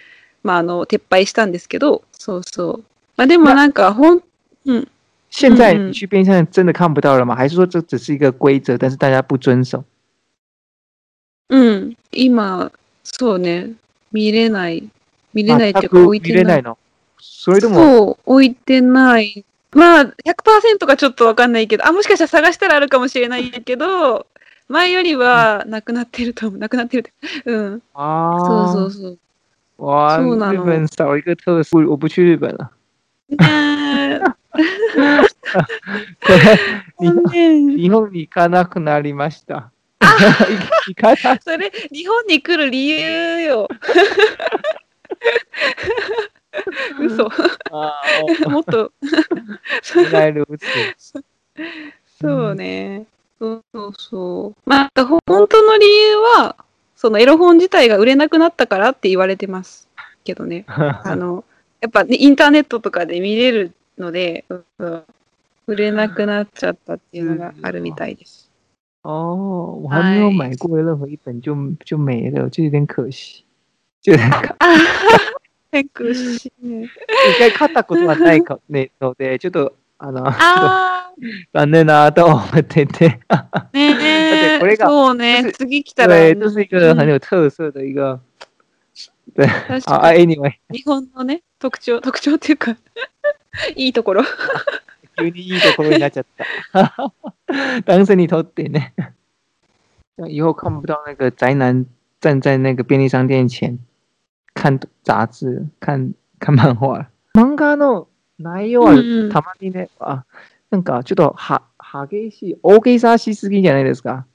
[0.42, 2.84] まあ、あの、撤廃したんですけど、そうそう。
[3.18, 4.24] まあ、でもなんか、ほん、
[4.66, 4.88] うん。
[5.30, 7.36] 现在去便利商店真的看不到了吗？
[7.36, 9.84] 还是说这只是一个规则，但是大家不遵守？
[11.50, 11.98] うん。
[12.12, 12.72] 今、
[13.04, 13.74] そうね。
[14.14, 14.88] 見れない。
[15.34, 16.38] 見れないっていうか、置いてない。
[16.38, 16.78] 見れないの？
[17.28, 19.46] それでもそう、置いてない。
[19.72, 24.28] まあ、100%かちょっとわかんないけど、あ、もしかしたら探したらあるかもしれないけど、
[24.70, 26.60] 前よりはなくなってると思う。
[26.60, 27.14] なくなってる。
[27.46, 27.82] うん。
[27.94, 29.20] 啊，そうそうそう。
[29.78, 32.72] 哇，そうなの日本少一个特殊，我不去日本了。
[33.30, 33.38] 日
[36.98, 39.72] 本ね 日本に行かなくなりました。
[40.88, 43.68] 行かなそれ、日本に来る理由よ。
[47.00, 47.28] 嘘。
[47.72, 48.02] あ
[48.50, 48.92] もっと。
[52.20, 53.06] そうね。
[53.40, 54.70] そうそうそう。
[54.70, 56.56] まあ、ほ本当の理由は、
[56.96, 59.88] そのエロ本自体が売れなくなったからって言われてます
[60.24, 60.66] けどね。
[61.04, 61.44] あの、
[61.82, 64.46] やっぱね、インターネットとかで見れるので、
[65.68, 68.50] 売れなくなっちゃったっていうのがあるみたいです。
[69.04, 71.54] 哦，我还没有买过任何一本就
[71.86, 73.44] 就没了，就有点可惜。
[74.02, 74.56] 就有点可
[75.84, 76.86] 苦しいね。
[76.86, 81.12] 一回買ったことはないか ねので、ちょっとあのあ
[81.54, 83.20] 残念なと思ってて。
[83.28, 88.20] あ、ねだってこれえ、がそうね次来たら、对，这是一个很有特色的一个。
[89.36, 92.78] 对，確好啊かに， anyway，日本のね、特徴、特徴っていうか、
[93.76, 94.24] いいところ。
[95.18, 96.26] 急にいいところになっちゃっ
[96.74, 96.92] た。
[97.86, 98.80] 当成你头点呢。
[100.18, 101.86] 这样以后看不到那个宅男
[102.22, 103.78] 站在那个便利商店前
[104.56, 107.08] 看杂志、看看漫画了。
[107.36, 108.08] 漫画の
[108.40, 108.96] 内容は
[109.32, 110.24] たまにね、あ、
[110.72, 111.62] なんかちょっとは
[112.10, 114.26] 激しい、大げさしすぎじゃないですか。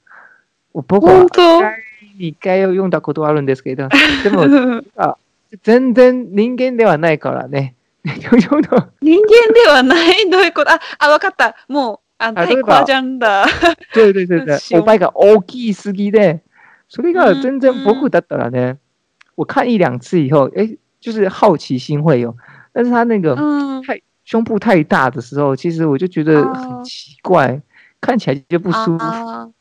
[0.73, 1.41] 僕は本当？
[1.41, 1.73] 一回
[2.19, 3.89] 一回読んだことはあるんですけど、
[4.23, 4.45] でも
[5.63, 7.75] 全然人間ではないからね。
[8.03, 8.39] 人間
[9.53, 10.29] ではない？
[10.29, 10.71] どういうこと？
[10.71, 11.55] あ、あ、わかった。
[11.67, 13.45] もう、あ、太鼓ジャンだ。
[13.93, 16.41] 对对对对，おっぱいが大きすぎで、
[16.87, 18.77] それが全うん然僕だったらね、
[19.41, 22.35] 我看一两次以后，哎，就是好奇心会有，
[22.71, 23.81] 但是他那个うん。
[23.83, 27.59] 太胸部太大的时候，其实我就觉得哦很奇怪，
[27.99, 29.51] 看起来就不舒服。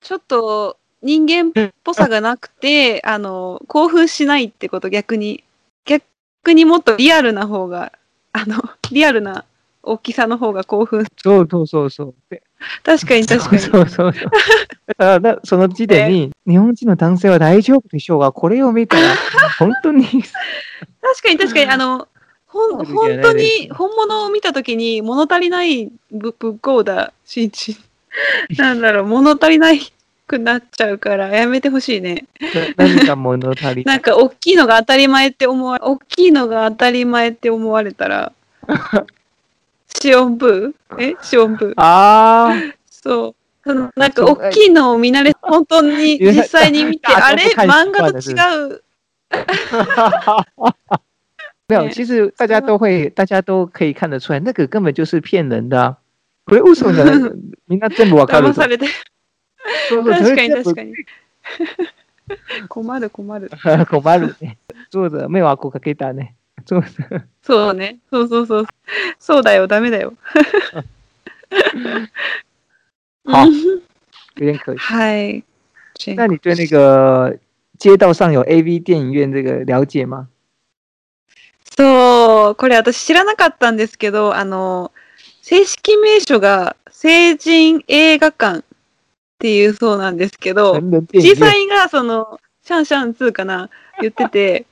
[0.00, 5.44] ちょっと人間っぽさがなくて、 あの、興奮しないってこと、逆に。
[5.84, 7.92] 逆にもっとリアルな方が、
[8.32, 8.56] あの、
[8.90, 9.44] リアルな
[9.82, 11.06] 大きさの方が興奮。
[11.16, 12.14] そうそうそうそう。
[12.30, 12.42] で
[12.84, 13.62] 確かに確かに。
[13.62, 14.30] そうそうそう。
[14.86, 19.16] だからなその時点に、日本人の男性は大丈夫でしょうが、これを見たら、
[19.58, 20.22] 本当に、確
[21.22, 22.08] かに確かに、あの、
[22.46, 27.76] ほ本当に本物を見たときに物足りないぶぶっこうだ、しんちん。
[28.58, 29.80] なんだろう、物足りない
[30.26, 32.26] くなっちゃうからやめてほしいね。
[32.76, 33.96] な何か物足り な。
[33.96, 38.32] んか大きいのが当たり前って思わ大きいのが当たり前って思われたら、
[40.00, 41.02] シオンブー？
[41.02, 41.16] え？
[41.22, 41.74] シオンブー？
[41.76, 42.54] ああ。
[42.90, 43.34] そう。
[43.64, 47.54] そのなんか大きいのを見慣れ、本当に実際に見て、大あれ？
[47.54, 48.34] 大漫画と習違
[48.66, 48.82] う。
[51.68, 55.96] 没 有，对其实大家都会，大家都可以看得出来，那个根本就是骗人的、啊。
[56.44, 57.32] これ嘘じゃない。
[57.68, 58.54] みんな全部わかると。
[58.54, 58.86] 騙されて。
[59.88, 60.92] そうそう確かに確そかに。
[62.68, 63.50] 困る困る。
[63.88, 64.58] 困るね。
[64.90, 66.34] 作者迷惑かけたね。
[66.66, 67.24] 作者。
[67.42, 67.98] そうね。
[68.10, 68.66] そうそうそう。
[69.18, 70.14] そうだよ、ダメだよ。
[73.24, 73.82] 好うん
[74.36, 74.78] 有点可惜。
[74.78, 75.44] はい。
[76.16, 77.38] 那你对那个
[77.78, 80.28] 街道上有 AV 电影院这个了解吗？
[81.76, 84.92] そう、これ私知らなかったんですけど、あの、
[85.40, 88.62] 正式名称が成人映画館っ
[89.38, 91.28] ていうそうなんですけど、成人电影？
[91.28, 91.34] 院。
[91.34, 94.66] 小さいがその、シャンシャン2かな、言ってて、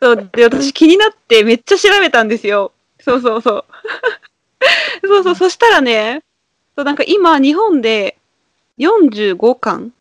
[0.00, 2.72] そう、で、私気になってめっちゃ調べたんですよ。
[3.00, 3.64] そうそうそう。
[5.06, 6.22] そうそう、そしたらね、
[6.76, 8.16] そうなんか今日本で
[8.78, 9.92] 45巻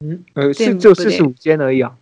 [0.00, 1.92] 嗯，呃，是就四十五间而已啊。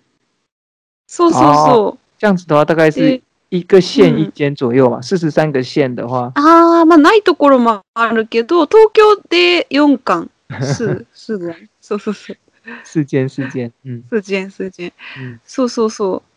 [1.07, 1.99] そうそうそう。
[2.19, 5.01] 这样子的话，大概是で一个县嗯一间左右嘛。
[5.03, 10.31] 四十三个县的话，ああ、まあないところもあるけど、東京で4巻、
[10.63, 11.55] す、すぐ。
[11.81, 12.37] そうそうそう。
[12.85, 14.93] 四间四间，嗯数件、数件。
[15.19, 15.41] 嗯。
[15.45, 16.30] そうそうそう。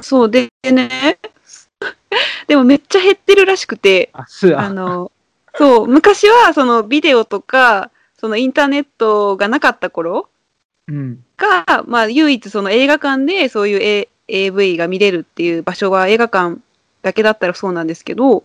[0.00, 1.18] そうでね、
[2.46, 4.66] でもめっちゃ減ってるらしくて、啊，是あ。
[4.66, 5.10] 啊，の、
[5.54, 10.28] そう、昔はそのビデオとか、そのインターネットがなかった頃
[10.88, 16.60] 嗯が、まあ唯一その映画館でそういう、A、AV が見れるっていう場所は映画館
[17.02, 18.44] だけだったらそうなんですけど、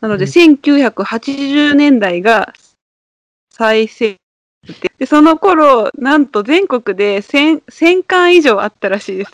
[0.00, 0.30] なのでうん。
[0.30, 2.52] 1980年代が
[3.50, 4.16] 最盛
[4.66, 9.32] でで、その頃、なんと全国で 1000, 1000巻以上あったらしいです。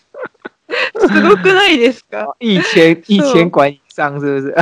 [0.98, 2.34] すごくないですか？
[2.40, 4.54] 一千一千馆以上，是不是？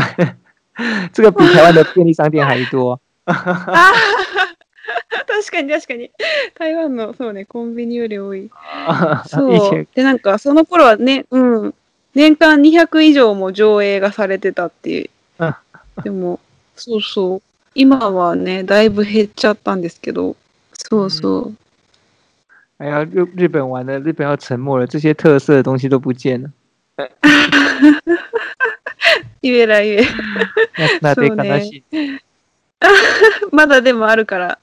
[1.12, 2.98] 这个比台湾的便利商店还多。
[3.26, 3.92] ああ
[5.26, 6.10] 確かに確かに。
[6.58, 8.50] 台湾の、そうね、コンビニより多い。
[9.26, 9.88] そ一う千。
[9.94, 11.74] で、なんか、その頃はね、うん。
[12.14, 15.54] 年間200以上も上映がされてたっていううん。
[16.02, 16.40] でも、
[16.74, 17.42] そうそう。
[17.74, 20.36] 今はね、だいぶ減っちゃったんですけど。
[20.72, 21.54] そうそう。
[22.77, 26.49] 哎呀，日日本完了，日本要沉没了，这些特色的东西都不见了，
[29.41, 30.05] 言えら言え。
[31.01, 32.19] 那那得そうね悲し い。
[33.51, 34.59] まだでもあるから。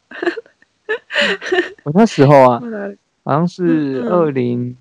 [1.84, 2.98] 我那时候啊，まだある。
[3.22, 4.76] 好像是嗯二零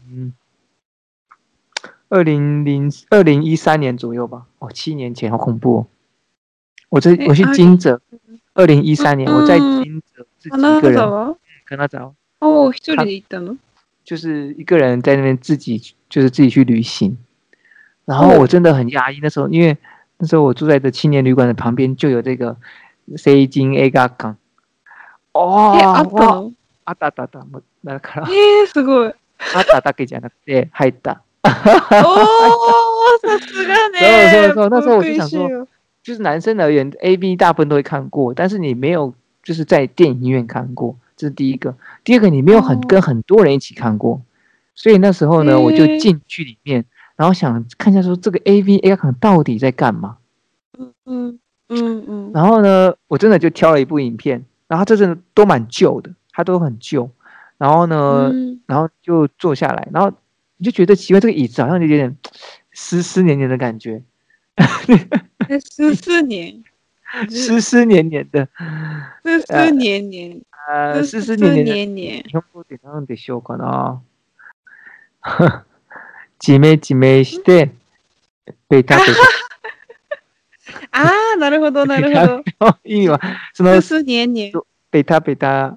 [2.09, 5.87] 二零零二零一三年左右吧，哦，七年前，好恐怖哦！
[6.89, 8.01] 我这诶我去20金泽，
[8.55, 11.35] 二零一三年我在嗯金泽自己一花个人，沢
[11.65, 13.57] 跟他找， おお、一人で行ったの
[14.05, 17.17] 就是一个人在那边自己就是自己去旅行，
[18.05, 19.19] 然后我真的很压抑。
[19.21, 19.77] 那时候因为
[20.17, 22.57] 那时候我住在这青年旅馆的旁边，就有这个
[23.17, 24.35] C 金 A 嘎港。
[25.33, 26.53] え、あ哦，哇ったの
[26.85, 27.39] あったあったあった。
[27.45, 29.13] もうだからえ ー、すごい。
[29.55, 31.21] あっただけじゃなくて入った。
[31.43, 31.51] おー、
[33.21, 34.43] さすがね。
[34.53, 35.67] そうそうそう那时候我就想说福井市
[36.01, 41.75] 就是男生而言，A V 大部分都会看过，但是你没有就是在电影院看过， 这是第一个。
[42.03, 44.21] 第二个，你没有很、哦跟很多人一起看过，
[44.75, 46.85] 所以那时候呢，诶我就进去里面，
[47.15, 50.17] 然后想看一下说这个 A V A 看到底在干嘛。
[50.77, 52.31] うんうんうん。
[52.33, 57.09] 然后呢，我真的就挑了一部影片，然后这真的都蛮旧的，它都很旧。
[57.57, 60.11] 然后呢，うん然后就坐下来，然后
[60.57, 62.17] 你就觉得奇怪，这个椅子好像有点
[62.71, 64.01] 湿湿黏黏的感觉，
[64.55, 66.63] え、すす年。
[67.27, 68.47] 湿湿黏黏的，
[69.23, 70.29] すす年年。
[70.29, 70.41] 呃，湿湿す黏
[71.36, 71.64] 黏的。
[71.64, 72.22] 年年。
[72.22, 74.02] 日本語で何でしょうかな。
[76.38, 77.70] ジメジメして、
[78.68, 79.02] ベタベ
[80.92, 82.44] ああ、なるほど、 なるほど。
[82.58, 82.78] タ。
[82.84, 83.20] 意味は、
[83.52, 84.52] そのす、す年年。
[84.90, 85.76] ベタベタ、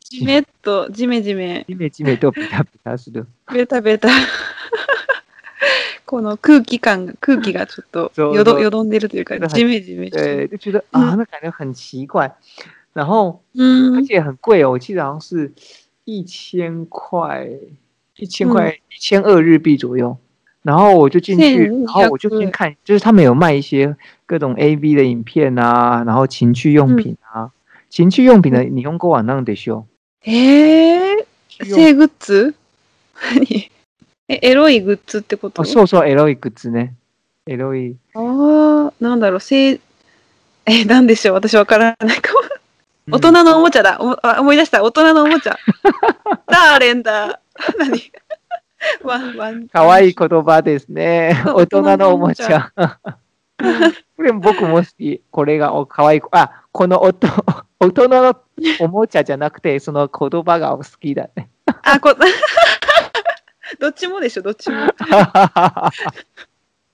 [0.00, 1.64] じめっと、じめじめ。
[1.68, 3.26] ジメジメとベタベタする。
[3.52, 4.08] ベタベタ。
[6.06, 10.58] この空気感が、空気がちょっとよどよどんでるというか、なんかジメジメして对，る。
[10.58, 12.32] 就觉得嗯啊，那感觉很奇怪。
[12.94, 14.02] 然后，うん而。
[14.06, 15.52] 且很贵哦，我记得好像是
[16.04, 17.46] 一千块，
[18.16, 20.16] 一千块，一千二日币左右。
[20.62, 27.50] 然后我就进去，1200然后我就先看，就是他们有卖一些各种 A V 的影片啊，然后情趣用品啊，
[27.90, 29.84] 情趣用品的日本語は何でしょ
[30.24, 31.26] えー、
[31.60, 31.64] う？
[31.66, 32.54] 性グッズ？
[33.14, 33.68] 何？
[34.26, 35.60] え、エロいグッズってこと？
[35.60, 36.94] あ、そうそう、エロいグッズね。
[37.46, 37.96] エロい。
[38.14, 39.78] あーなんだろう、性、
[40.64, 41.34] え、なんでしょう？
[41.34, 42.40] 私わからないかも。
[43.10, 43.98] 大人のおもちゃだ。
[44.00, 44.82] 思い出した。
[44.82, 45.58] 大人のおもちゃ。
[46.46, 47.40] ダーレンだ。
[47.78, 48.12] 何？
[49.02, 49.68] ワ ンワン。
[49.68, 51.42] かわいい言葉ですね。
[51.46, 52.72] 大人のおもちゃ。
[54.16, 55.22] これ僕も好き。
[55.30, 56.20] これがおかわいい。
[56.32, 57.28] あ、この音
[57.78, 58.36] 大人の
[58.80, 61.50] おもちゃじゃなくて、その言葉が好きだね。
[61.82, 62.14] あ、こ、
[63.80, 64.76] どっちもでしょ、どっちも。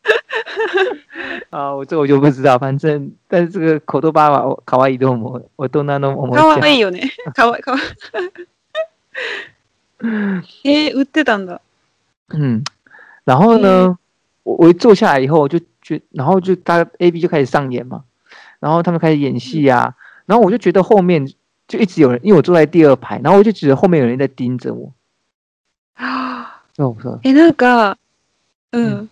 [1.51, 5.51] 啊，我这个我就不知道，反正但是这个口头巴は可愛いと思う。
[5.57, 6.67] 大人のおもちかわゃ。
[6.67, 7.11] いいよね。
[7.35, 7.85] かわいい、かわいい。
[10.65, 11.61] えー、売ってたんだ。
[12.31, 12.65] 嗯，
[13.25, 13.99] 然后呢，
[14.45, 18.05] 我我一坐下来以后，我就觉，然后就大家 A B 就开始上演嘛，
[18.61, 21.31] 然后他们开始演戏啊，然后我就觉得后面
[21.69, 24.93] 就一直有人，因为我坐在第二排，然后我就觉得后面有人在盯着我，
[26.77, 27.97] そうそうえ、なんか、
[28.73, 28.79] う。
[28.79, 29.11] うん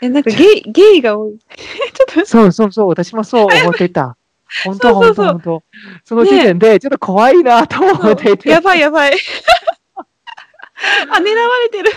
[0.00, 1.38] え、なんかゲイ、ゲイが多い。
[1.92, 4.16] ちょっとそうそうそう、私もそう思ってた。
[4.64, 5.62] 本当本当本当。
[6.04, 8.50] その時点でちょっと怖いなと思っていて。
[8.50, 9.12] やばいやばい。
[9.96, 11.90] あ、狙われてる。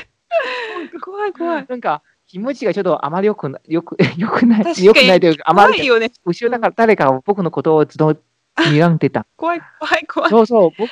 [1.02, 1.66] 怖い怖い。
[1.68, 6.12] なんか気持ちがちょっとあまりよくなよくよくないよくないというかあまり怖いよね。
[6.26, 8.18] 後ろだから誰かが僕のことをずっと
[8.58, 9.26] 睨んでた。
[9.36, 10.30] 怖い怖い怖い。
[10.30, 10.90] そうそう、僕、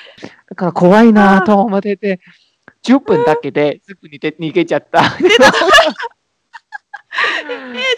[0.50, 2.20] だから怖いなと思ってて、
[2.84, 5.02] 10分だけですぐに逃げちゃった。
[7.48, 7.54] えー、じ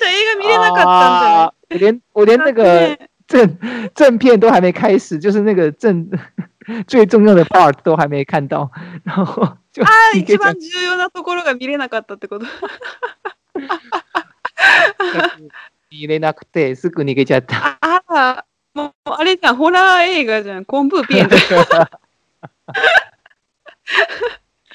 [0.05, 0.87] ゃあ映画見れなかったんじゃ
[1.21, 3.47] ない啊我连我连那个正
[3.93, 6.09] 正片都还没开始，就是那个正
[6.87, 8.69] 最重要的 part 都还没看到，
[9.03, 12.45] 然后就あー逃げちゃっ一番重要なところが見れなかったってこと。
[12.45, 12.51] た。
[15.89, 17.77] 見れなくてすぐ逃げちゃった。
[17.81, 21.37] ああー、もうあれじゃん、ホラー映画じゃん、コンブーピエンだ。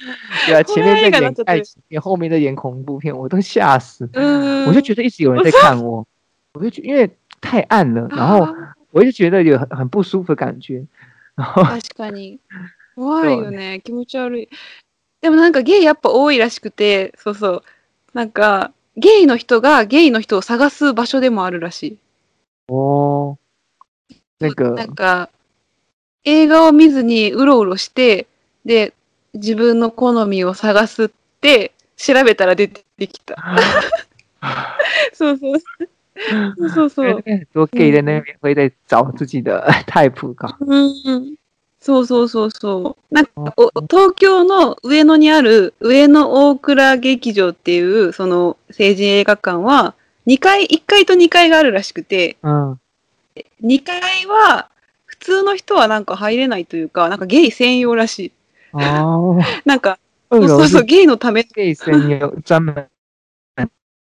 [0.46, 4.08] 对啊，前面在演爱情片，后面在演恐怖片，我都吓死。
[4.12, 4.66] うん。
[4.66, 6.06] 我就觉得一直有人在看我，
[6.54, 7.10] 我就觉因为
[7.40, 10.86] 太暗了，然后あ我就觉得有很很不舒服的感觉，
[11.34, 12.38] 然后ー確かに。
[12.94, 13.80] 怖いよね。
[13.84, 14.48] 気持ち悪い。
[15.20, 17.62] でもなんかゲイやっぱ多いらしくて、そうそう。
[18.12, 21.96] なんか、ゲイの人がゲイの人を探す場所でもあるらしい。
[22.68, 23.38] 哦，
[24.40, 25.30] 那个なんか、
[26.24, 28.26] 映画を見ずにうろうろして、
[28.66, 28.92] で、
[29.34, 31.10] 自分の好みを探すっ
[31.40, 33.36] て、調べたら出てきた。
[35.12, 35.58] そうそう。
[36.58, 37.22] そうそうそう。
[37.24, 40.56] 很多 gay 在那边会在找自己的 type か。
[40.60, 41.34] うん。
[41.80, 43.14] そうそうそうそう。
[43.14, 49.94] なんか、お東京の上野にある上野大倉劇場っていう、その成人映画館は、
[50.26, 52.78] 2階、1階と2階があるらしくて、嗯
[53.64, 54.68] ，2階は、
[55.06, 58.32] 普通の人はなんか入れないというか、なんかゲイ専用らしい。
[58.72, 59.98] 哦，なんか、
[60.30, 61.42] そうそうそう、是ゲイのため。
[61.42, 62.34] gay 専用。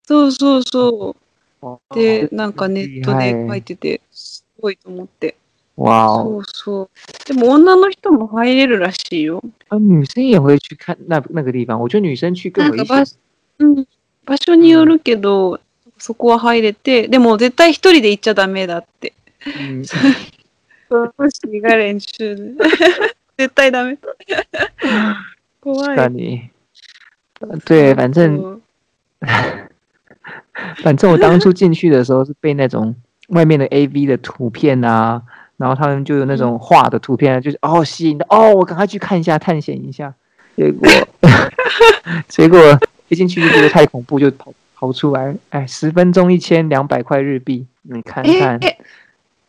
[0.04, 1.66] そうそうそう。
[1.66, 5.36] 哦で、なんかネットで書いてて、すごいと思って。
[5.76, 6.22] 哇哦！
[6.22, 6.90] そうそう。
[7.26, 9.42] でも女の人も入れるらしいよ。
[9.68, 13.06] 啊，女生也会去看那那个地方，我觉得女生去更危险。
[13.58, 13.86] うん、
[14.24, 15.60] 場所によるけど、
[15.98, 19.12] そこは入れて、でも絶対一人で行っちゃダメだって。
[19.60, 19.84] 嗯，
[21.18, 22.64] もしが練習で。
[23.36, 23.96] 绝对ダメ。
[25.96, 26.50] 怕你。
[27.64, 28.60] 对，反正，
[30.76, 32.94] 反正我当初进去的时候是被那种
[33.28, 35.20] 外面的 A V 的图片啊，
[35.58, 40.14] 然后他们就有那种画的图片，就是哦吸引的，哦我赶快去看一下，探险一下。
[40.56, 40.88] 结果，
[42.26, 42.58] 结果
[43.08, 45.34] 一进去就觉得太恐怖，就跑跑出来了。
[45.50, 48.58] 哎，十分钟一千两百块日币，你看看。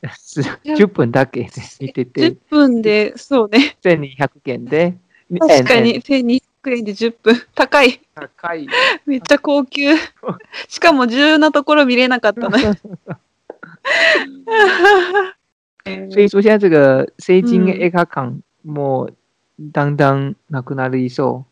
[0.03, 2.21] 10分だけ、で、見てて。
[2.29, 3.77] 10分で、そうね。
[3.83, 4.95] 1200円で。
[5.39, 7.41] 確かに、1200円で10分。
[7.55, 7.99] 高い。
[8.13, 8.67] 高い。
[9.05, 9.95] めっちゃ高級。
[10.67, 12.57] しかも、重要なところ見れなかったの。
[16.11, 18.05] 所以说，现在这个 C 金 A 卡
[18.65, 19.09] も
[19.59, 21.51] だんだんなくなりそう。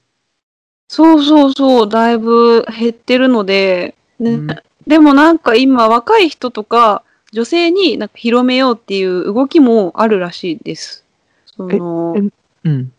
[0.87, 7.03] そうそうそう、だいぶ減ってるので、ね、でもなんか今若い人とか
[7.36, 11.03] 女性になんか広めようっていう動きもあるらしいです。
[11.45, 12.21] そのえ
[12.63, 12.93] うん。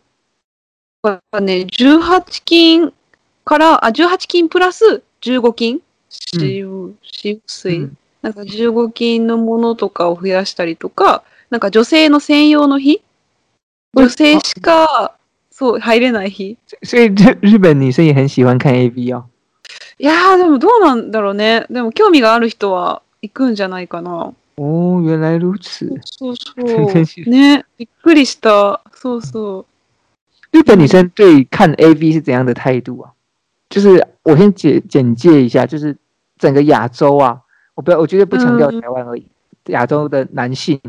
[1.03, 2.93] やっぱね、18金
[3.43, 13.01] から、あ、18金プラス15金使用、使用水、うんなんか15金のものとかを増やしたりとか、なんか女性の専用の日？
[13.95, 15.15] 女性しか、
[15.49, 19.25] そう、入れない日所以日日本女生也很喜欢看 A V 哦。
[19.97, 21.65] いやー、でもどうなんだろうね。
[21.69, 24.33] でも興味がある人は行くんじゃないかな。
[24.57, 25.87] 哦，原来如此。
[26.03, 26.63] そうそう。
[27.29, 28.81] ね、びっくりした。
[28.93, 29.65] そうそ
[30.53, 30.57] う。
[30.57, 33.11] 日本女生对看 A V 是怎样的态度啊？
[33.69, 35.95] 就是我先简简介一下，就是
[36.39, 37.41] 整个亚洲啊，
[37.75, 39.27] 我不要，我绝对不强调嗯台湾而已，
[39.65, 40.79] 亚洲的男性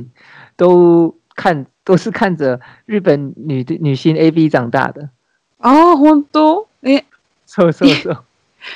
[0.56, 5.10] 都看都是看着日本女的女星 A V 长大的。
[5.58, 6.66] ああ、本当？
[6.82, 7.02] え、
[7.46, 8.24] そうそうそう。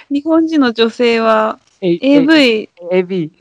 [0.08, 3.32] 日本人の女性は A AV、A V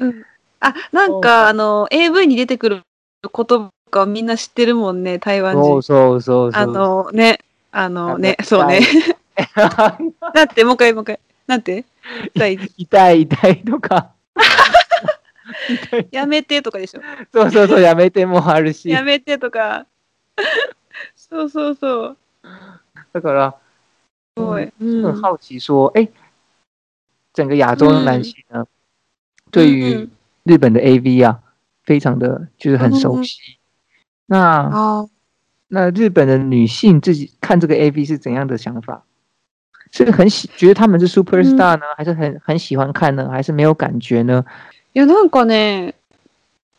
[0.59, 2.81] あ、なんかあの、AV に出てくる
[3.23, 5.63] 言葉がみんな知ってるもんね、台湾人。
[5.63, 6.51] そうそうそう。
[6.53, 7.39] あのね、
[7.71, 8.81] あのね、あそうね。
[10.33, 11.19] だって、もう一回もう一回。
[11.47, 11.85] なんて？
[12.33, 14.09] 痛い痛い痛いとか。
[16.11, 17.01] やめてとかでしょ。
[17.31, 18.89] そうそうそうやめてもあるし。
[18.89, 19.85] やめてとか。
[21.15, 22.17] そうそうそう。
[23.13, 23.55] だから
[24.37, 24.71] すごい。
[24.79, 26.09] 很うん好奇说，哎、
[27.33, 28.65] 整个亚洲的男性呢，
[29.51, 30.09] 对于
[30.43, 31.39] 日本的 A V 啊，
[31.83, 33.57] 非常的就是很熟悉。
[34.25, 35.07] 那あ
[35.67, 39.03] 那日本的女性自己看这个 A V 是怎样的想法？
[39.91, 44.45] 是很喜觉得他们是 super star 呢，还是很很喜欢看呢，还是没有感觉呢？
[44.93, 45.93] いや、なんかね、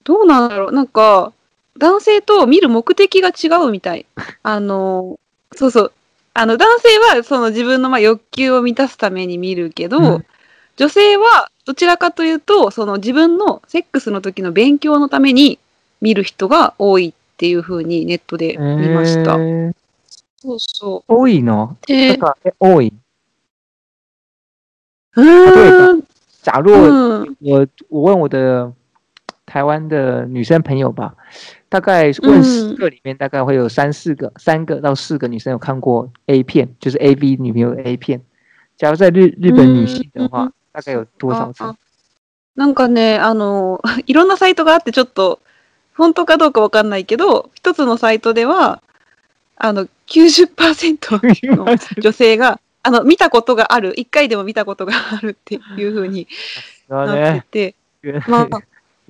[0.05, 0.72] どうなんだろう？
[0.72, 1.32] なんか、
[1.78, 4.05] 男性と見る目的が違うみたい。
[4.42, 5.18] あの、
[5.55, 5.92] そうそう。
[6.34, 10.24] あの、男性はその自分のまあ欲求を満たすために見るけど、うん
[10.76, 15.58] 女性はどちらかというと、その自分のセックスの時の勉強のために
[16.00, 19.34] 見る人が多いっていう風にネットで見ました。
[19.34, 19.72] えー
[20.44, 21.76] そうそ多いの？
[21.82, 21.86] う。
[21.86, 22.18] で
[22.58, 22.92] 多い？
[25.14, 26.02] うーん、
[26.42, 28.72] 假若うん、我我问我的
[29.46, 31.14] 台湾的女生朋友吧，
[31.68, 38.20] 大概问十个里面大概会有三四个，三个到四个女生有看过 A 片，就是 A V 女朋友的 A 片。
[38.76, 41.76] 假如在日日本女性的话，嗯大概有多少
[42.54, 45.40] なんかね、あの、 いろんなサイトがあって、ちょっと、
[45.96, 48.82] 本当かどうかわかんないけど、一つのサイトでは、
[49.56, 56.26] あの、90%の女性が、あの、見たことがある、一回でも見たことがあるっていうふうに
[56.88, 57.04] な
[57.38, 58.48] って呢，て、ま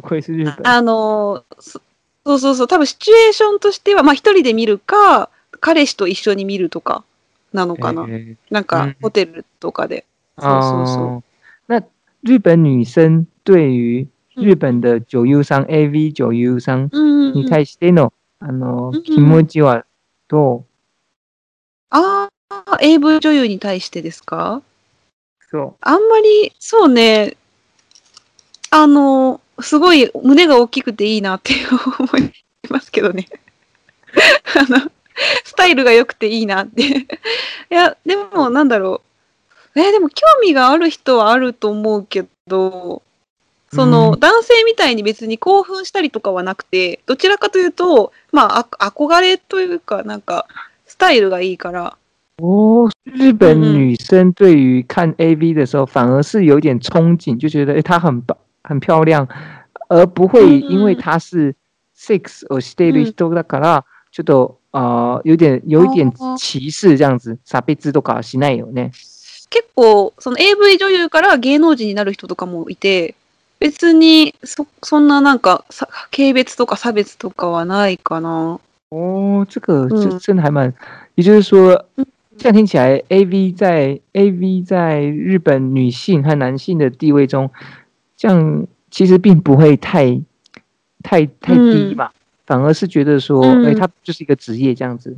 [0.00, 0.66] 不愧是日本。
[0.66, 1.80] あの、そ
[2.24, 7.04] そうそうそう、多分シチュエーションとしては、まあ一人で見るか、彼氏と一緒に見るとか、
[7.52, 8.06] なのかな。
[8.08, 10.04] えなんうん、かホテルとかで。
[10.38, 11.24] ーそうそうそう
[12.24, 14.06] 日本女生对于
[14.36, 19.84] 日本的女優さん、A V 女優さんうんに対してのあのうん気持ちは
[20.28, 20.64] どう？
[21.90, 24.62] ああ、AV 女優に対してですか？
[25.50, 25.74] そう。
[25.80, 27.36] あんまり、そうね、
[28.70, 31.52] あの、すごい胸が大きくていいなって
[31.98, 32.32] 思い
[32.70, 33.28] ますけどね。
[34.56, 34.90] あの、
[35.44, 36.82] スタイルが良くていいなって。
[36.82, 37.06] い
[37.68, 39.11] や、でも、なんだろう。
[39.74, 43.02] えーでも興味がある人はあると思うけど、
[43.72, 44.20] その、うん。
[44.20, 50.46] 男性みたいに別に興奮したりとかはなくて、どちらかというと、まあ、あ憧れというか、なんか、
[50.84, 51.96] スタイルがいいから、
[52.38, 59.26] 哦，日本女生对于看 A V 的时候，反而是有点憧憬，就觉得诶她很棒、很漂亮，
[59.88, 61.54] 而不会因为她是
[61.94, 68.92] セックスをしている人だから、ちょっとあー有点有一点歧視这样子差別とかはしないよね。
[69.52, 73.14] 結構、その AV 女優から芸能人になる人とかもいて、
[73.60, 78.58] 別にそそんななんかさ軽蔑とか差別とかはないかな。
[78.90, 80.72] 哦，这个这嗯真的还蛮，
[81.14, 81.84] 也就是说，
[82.38, 87.50] 这样听起来，A V 在 A V 在日本女性和男性的地位中，
[88.16, 90.20] 这样其实并不会太
[91.02, 91.96] 太太低嗯。
[91.96, 92.10] 嘛，
[92.46, 93.66] 反而是觉得说，嗯。
[93.66, 95.16] 哎，它就是一个职业这样子，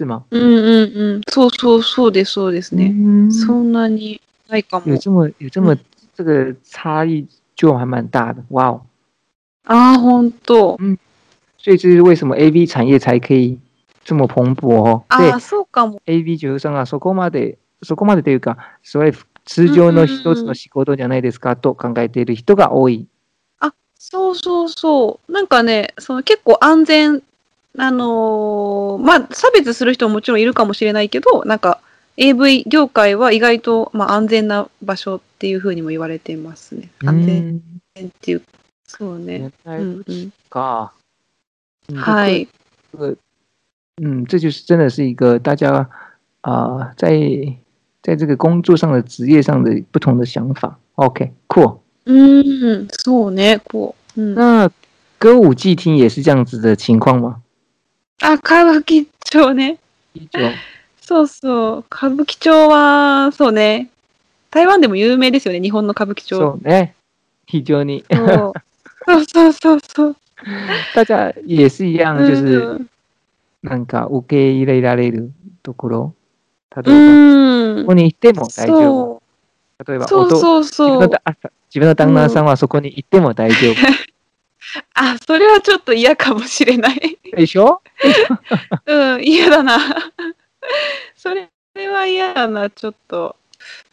[0.00, 0.24] 是吗？
[0.30, 1.20] うんうんうん。
[1.28, 2.94] そうそうそうです、そうですね。
[2.96, 4.86] 嗯，そんなにないかも。
[4.86, 5.76] 有这么有这么
[6.16, 8.80] 这个差异就还蛮大的，哇哦！
[9.66, 10.78] ああ、ほんと。
[11.58, 13.58] 所以这是为什么 A V 产业才可以
[14.02, 15.04] 这么蓬勃哦。
[15.18, 16.00] 对ああ、そうかも。
[16.06, 19.12] AV 女優さんがそこまで、そこまでというか、それ
[19.44, 23.06] 通常の一つの仕事じゃないですかと考えている人が多い。
[24.02, 25.32] そうそうそう。
[25.32, 27.22] なんかね、その結構安全、
[27.78, 31.80] あのーまあ、差別する人ももちろんいるかもしれないけど、なんか
[32.16, 36.90] AV 業界は意外と、まあ、安全な場所っていうふうにも言われてますね。
[37.04, 37.62] 安全
[37.96, 38.42] 嗯っていう。
[38.86, 39.52] そうね。
[39.64, 40.32] 原来うん如此うん。
[40.50, 40.92] か。
[41.88, 42.48] 嗯はい。
[42.92, 43.16] 这个，
[44.02, 45.88] 嗯，这就是真的是一个大家
[46.42, 47.56] 啊、在
[48.02, 50.78] 在这个工作上的职业上的不同的想法。
[50.96, 54.20] OK，cool、うん、そうね、こう。
[54.20, 54.70] うん、那
[55.18, 57.42] 歌舞伎町也是这样子的情况吗？
[58.20, 59.78] あ、歌舞伎町ね。
[61.00, 61.84] そうそう。
[61.90, 63.90] 歌舞伎町は、そうね。
[64.50, 66.36] 台湾でも有名ですよね、日本の歌舞伎町。
[66.36, 66.94] そうね。
[67.46, 68.52] 非常にそ
[69.18, 70.16] うそうそうそう。
[70.94, 72.58] 大家也是一样，就是。
[72.58, 72.86] うん
[73.62, 76.14] なんか受け入れられるところ、
[76.74, 79.22] 例えば、うんここに行っても大丈夫。
[79.84, 81.08] そ例えば、うそうそうそう自分の。
[81.08, 81.36] だあ
[81.68, 83.74] 自分の旦那さんはそこに行っても大丈夫。
[84.94, 87.18] あ、それはちょっと嫌かもしれない。
[87.36, 87.80] でしょ？
[88.86, 89.78] うん、嫌だな。
[91.16, 91.48] それ
[91.88, 93.36] は嫌だな、ちょっと。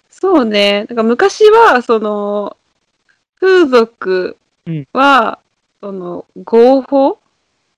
[0.09, 0.85] そうね。
[0.89, 2.57] なんか昔は、その、
[3.39, 4.37] 風俗
[4.93, 5.39] は、
[5.79, 7.19] その、合法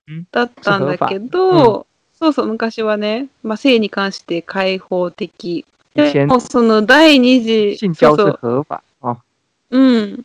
[0.08, 1.86] うんだったんだけど、
[2.18, 5.64] そうそう、昔はね、まあ、性に関して開放的。
[5.94, 9.18] でも、その第二次、性交是そうそう合法哦。
[9.70, 10.24] うん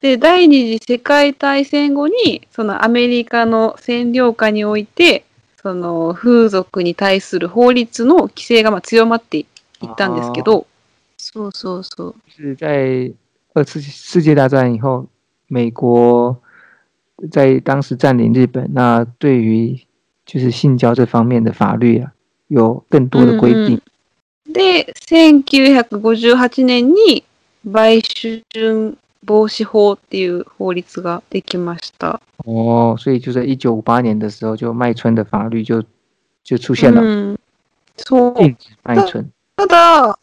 [0.00, 5.24] で、第二次世界大戦後に、そのアメリカの占領下において、
[5.62, 9.42] その風俗に対する法律の規制がまあ強まってい
[9.84, 10.66] ったんですけど、
[11.18, 12.14] そうそうそう。
[12.56, 13.12] 在
[13.54, 15.06] 二次世界大战以后，
[15.48, 16.40] 美国
[17.30, 19.78] 在当时占领日本，那对于
[20.24, 22.14] 就是性交这方面的法律啊，
[22.48, 23.78] 有更多的规定。
[24.50, 27.22] で、1958年に
[27.70, 32.20] 売春防止法っていう法律ができました。
[32.44, 35.84] 哦，所以就在一九五八年的时候，就卖春的法律就
[36.42, 37.38] 就出现了，うん、
[37.96, 38.34] そう。
[38.34, 39.30] 禁止卖春。
[39.56, 40.18] ただ、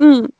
[0.00, 0.30] うん、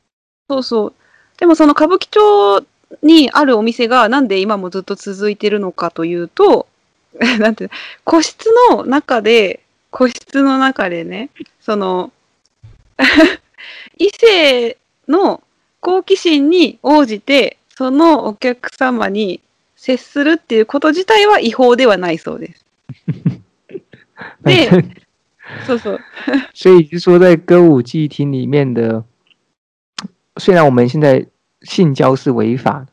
[0.49, 0.95] そうそう。
[1.39, 2.65] でもその歌舞伎町
[3.03, 6.67] にあるお店がなんで今もずっと続いてるのかというと、
[7.39, 7.71] なんて、
[8.05, 9.61] 個室の中で、
[9.91, 12.11] 個室の中でね、その、
[13.99, 15.43] 異性の
[15.83, 19.41] 好奇心に応じて、そのお客様に
[19.74, 22.64] 接するっていうこと自体は違法ではないそうです。
[24.45, 25.03] 对反正
[25.66, 26.01] そうそう。
[26.55, 29.05] 所以就说在歌舞伎町里面的，
[30.37, 31.26] 虽然我们现在
[31.62, 32.87] 性交是违法的，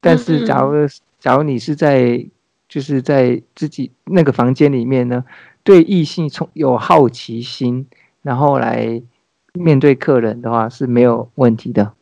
[0.00, 0.88] 但是假如
[1.20, 2.26] 假如你是在
[2.68, 5.24] 就是在自己那个房间里面呢，
[5.62, 7.86] 对异性充有好奇心，
[8.22, 9.00] 然后来
[9.54, 11.92] 面对客人的话是没有问题的。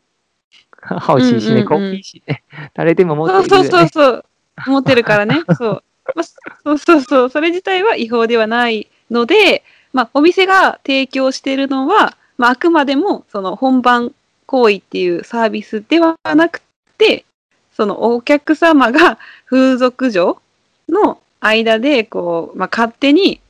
[0.81, 2.43] 好奇心嗯嗯で好奇心ね、
[2.73, 3.69] 誰でも持ってそういるよね。
[3.71, 4.25] そうそうそう。
[4.67, 5.43] 持ってるからね。
[5.59, 5.83] そう。
[6.15, 6.25] まあ、
[6.65, 7.29] そうそうそう。
[7.29, 14.13] それ自体は違法ではないので、まあ、お店が提供しているのは、まあ、あくまでも、その本番
[14.47, 16.63] 行為っていうサービスではなく
[16.97, 17.25] て、
[17.73, 20.41] そのお客様が 風俗嬢
[20.89, 23.41] の間で、こう、まあ、勝手に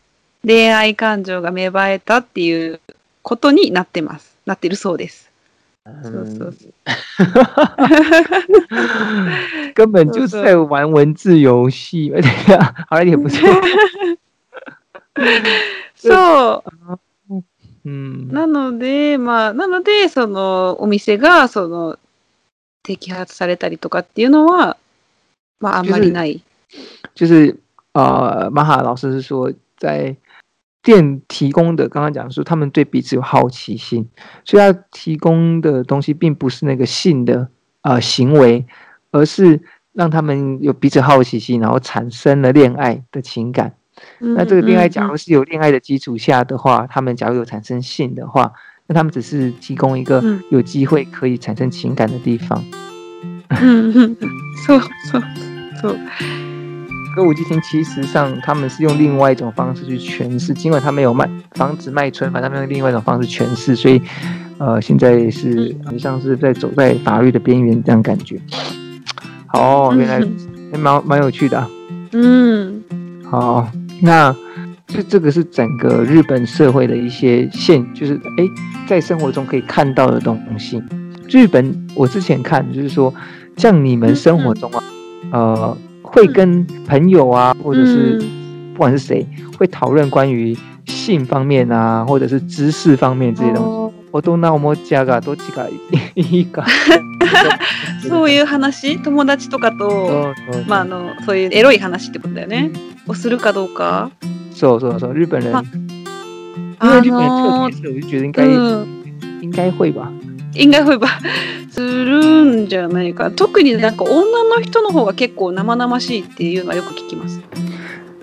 [0.45, 2.81] 恋愛感情が芽生えたっていう
[3.23, 4.37] ことになってます。
[4.47, 5.31] なってるそうです。
[6.03, 6.73] そうそうそう。
[9.75, 12.29] 根本就是在玩文字游戏，而且
[12.89, 13.39] 好像也不错。
[15.97, 16.71] そう。
[17.85, 21.99] 嗯，なので、まあ、なので、その、お店が、その、
[22.85, 24.77] 摘発されたりとかっていうのは、
[25.61, 26.43] まあ、あんまりない。
[27.15, 27.57] 就是
[27.95, 30.15] 呃，马哈老师是说，在
[30.83, 34.09] 店提供的，刚刚讲说他们对彼此有好奇心，
[34.45, 37.49] 所以他提供的东西并不是那个性的
[37.83, 38.65] 呃行为，
[39.11, 39.61] 而是
[39.93, 43.75] 让他们有彼此好奇心，然后产生了恋爱的情感。
[44.19, 48.51] 那这个恋爱，假如是有恋爱的基础下的话，他们假如有产生性的话，
[48.87, 52.65] 那他们只是提供一个有机会可以产生情感的地方。
[53.49, 54.17] 嗯嗯，
[54.65, 55.21] 错错
[55.81, 55.95] 错。
[57.21, 64.01] 歌舞伎町其实上他们是用另外一种方式去诠释，尽管他没有卖房子卖春，反正他们用另外一种方式诠释，所以
[64.57, 68.41] 呃，现在是好像是在走在法律的边缘这样感觉。
[69.49, 70.27] 好，原来
[70.79, 71.69] 蛮蛮有趣的。
[72.13, 72.83] 嗯，
[73.31, 74.35] 好，那
[74.87, 78.45] 这这个是整个日本社会的一些现，就是哎，
[78.89, 80.83] 在生活中可以看到的东西。
[81.29, 83.13] 日本我之前看就是说，
[83.59, 84.83] 像你们生活中啊，
[85.33, 85.77] 呃。
[86.13, 88.21] 会跟朋友啊，或者是
[88.75, 89.27] 不管是谁，
[89.59, 90.57] 会讨论关于
[90.87, 93.95] 性方面啊，或者是知识方面这些东西。
[94.13, 95.69] 我都那我家がどっちが
[96.17, 96.67] いいか。
[98.09, 100.35] そういう話、友達とかと、
[100.67, 102.73] まああのそういうエロい話ってことだよね。
[103.07, 104.11] をするかどうか。
[104.53, 105.51] そうそうそう、日本人。
[106.83, 108.45] 因为日本人特别是，我就觉得应该
[109.43, 110.11] 应该会吧。
[110.54, 111.20] 应该会吧。
[111.72, 117.42] するんじゃないか特になんか女の人の方が結構生々しいっていうのはよく聞きます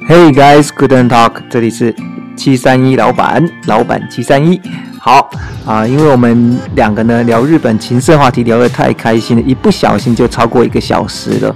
[0.09, 1.94] Hey guys, good and talk，这里是
[2.36, 4.61] 七三一老板，老板七三一。
[4.98, 5.30] 好
[5.66, 11.55] 啊，因为我们两个呢聊日本情色话题聊得太开心了，一不小心就超过一个小时了。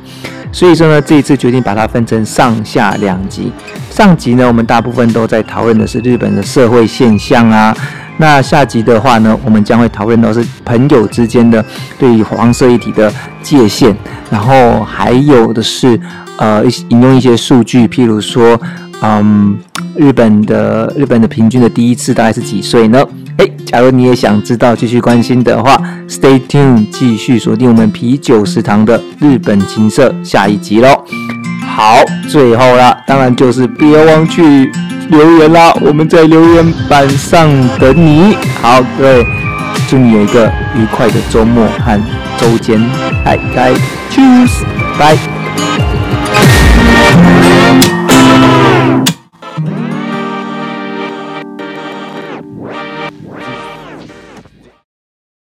[0.52, 3.50] 所以说呢，这一次决定把它分成上下两集。
[3.90, 7.76] 上集呢，我们大部分都在讨论的是日本的社会现象啊。
[8.17, 11.63] 那下集的话呢，我们将会讨论到是朋友之间的
[11.97, 13.95] 对于黄色一体的界限，
[14.29, 15.99] 然后还有的是
[16.37, 18.59] 呃引用一些数据，譬如说，
[19.01, 19.57] 嗯，
[19.95, 23.03] 日本的日本的平均的第一次大概是几岁呢？
[23.37, 31.03] 诶，假如你也想知道，继续关心的话，Stay tuned，继续锁定我们啤酒食堂的日本情色下一集喽。
[31.65, 31.95] 好，
[32.29, 34.71] 最后啦，当然就是别忘去。
[35.11, 38.35] 留言啦，我们在留言板上等你。
[38.61, 39.25] 好，各位，
[39.89, 42.01] 祝你有一个愉快的周末和
[42.37, 42.81] 周间。
[43.23, 43.73] 拜拜
[44.09, 44.63] ，Cheers，
[44.97, 45.40] 拜。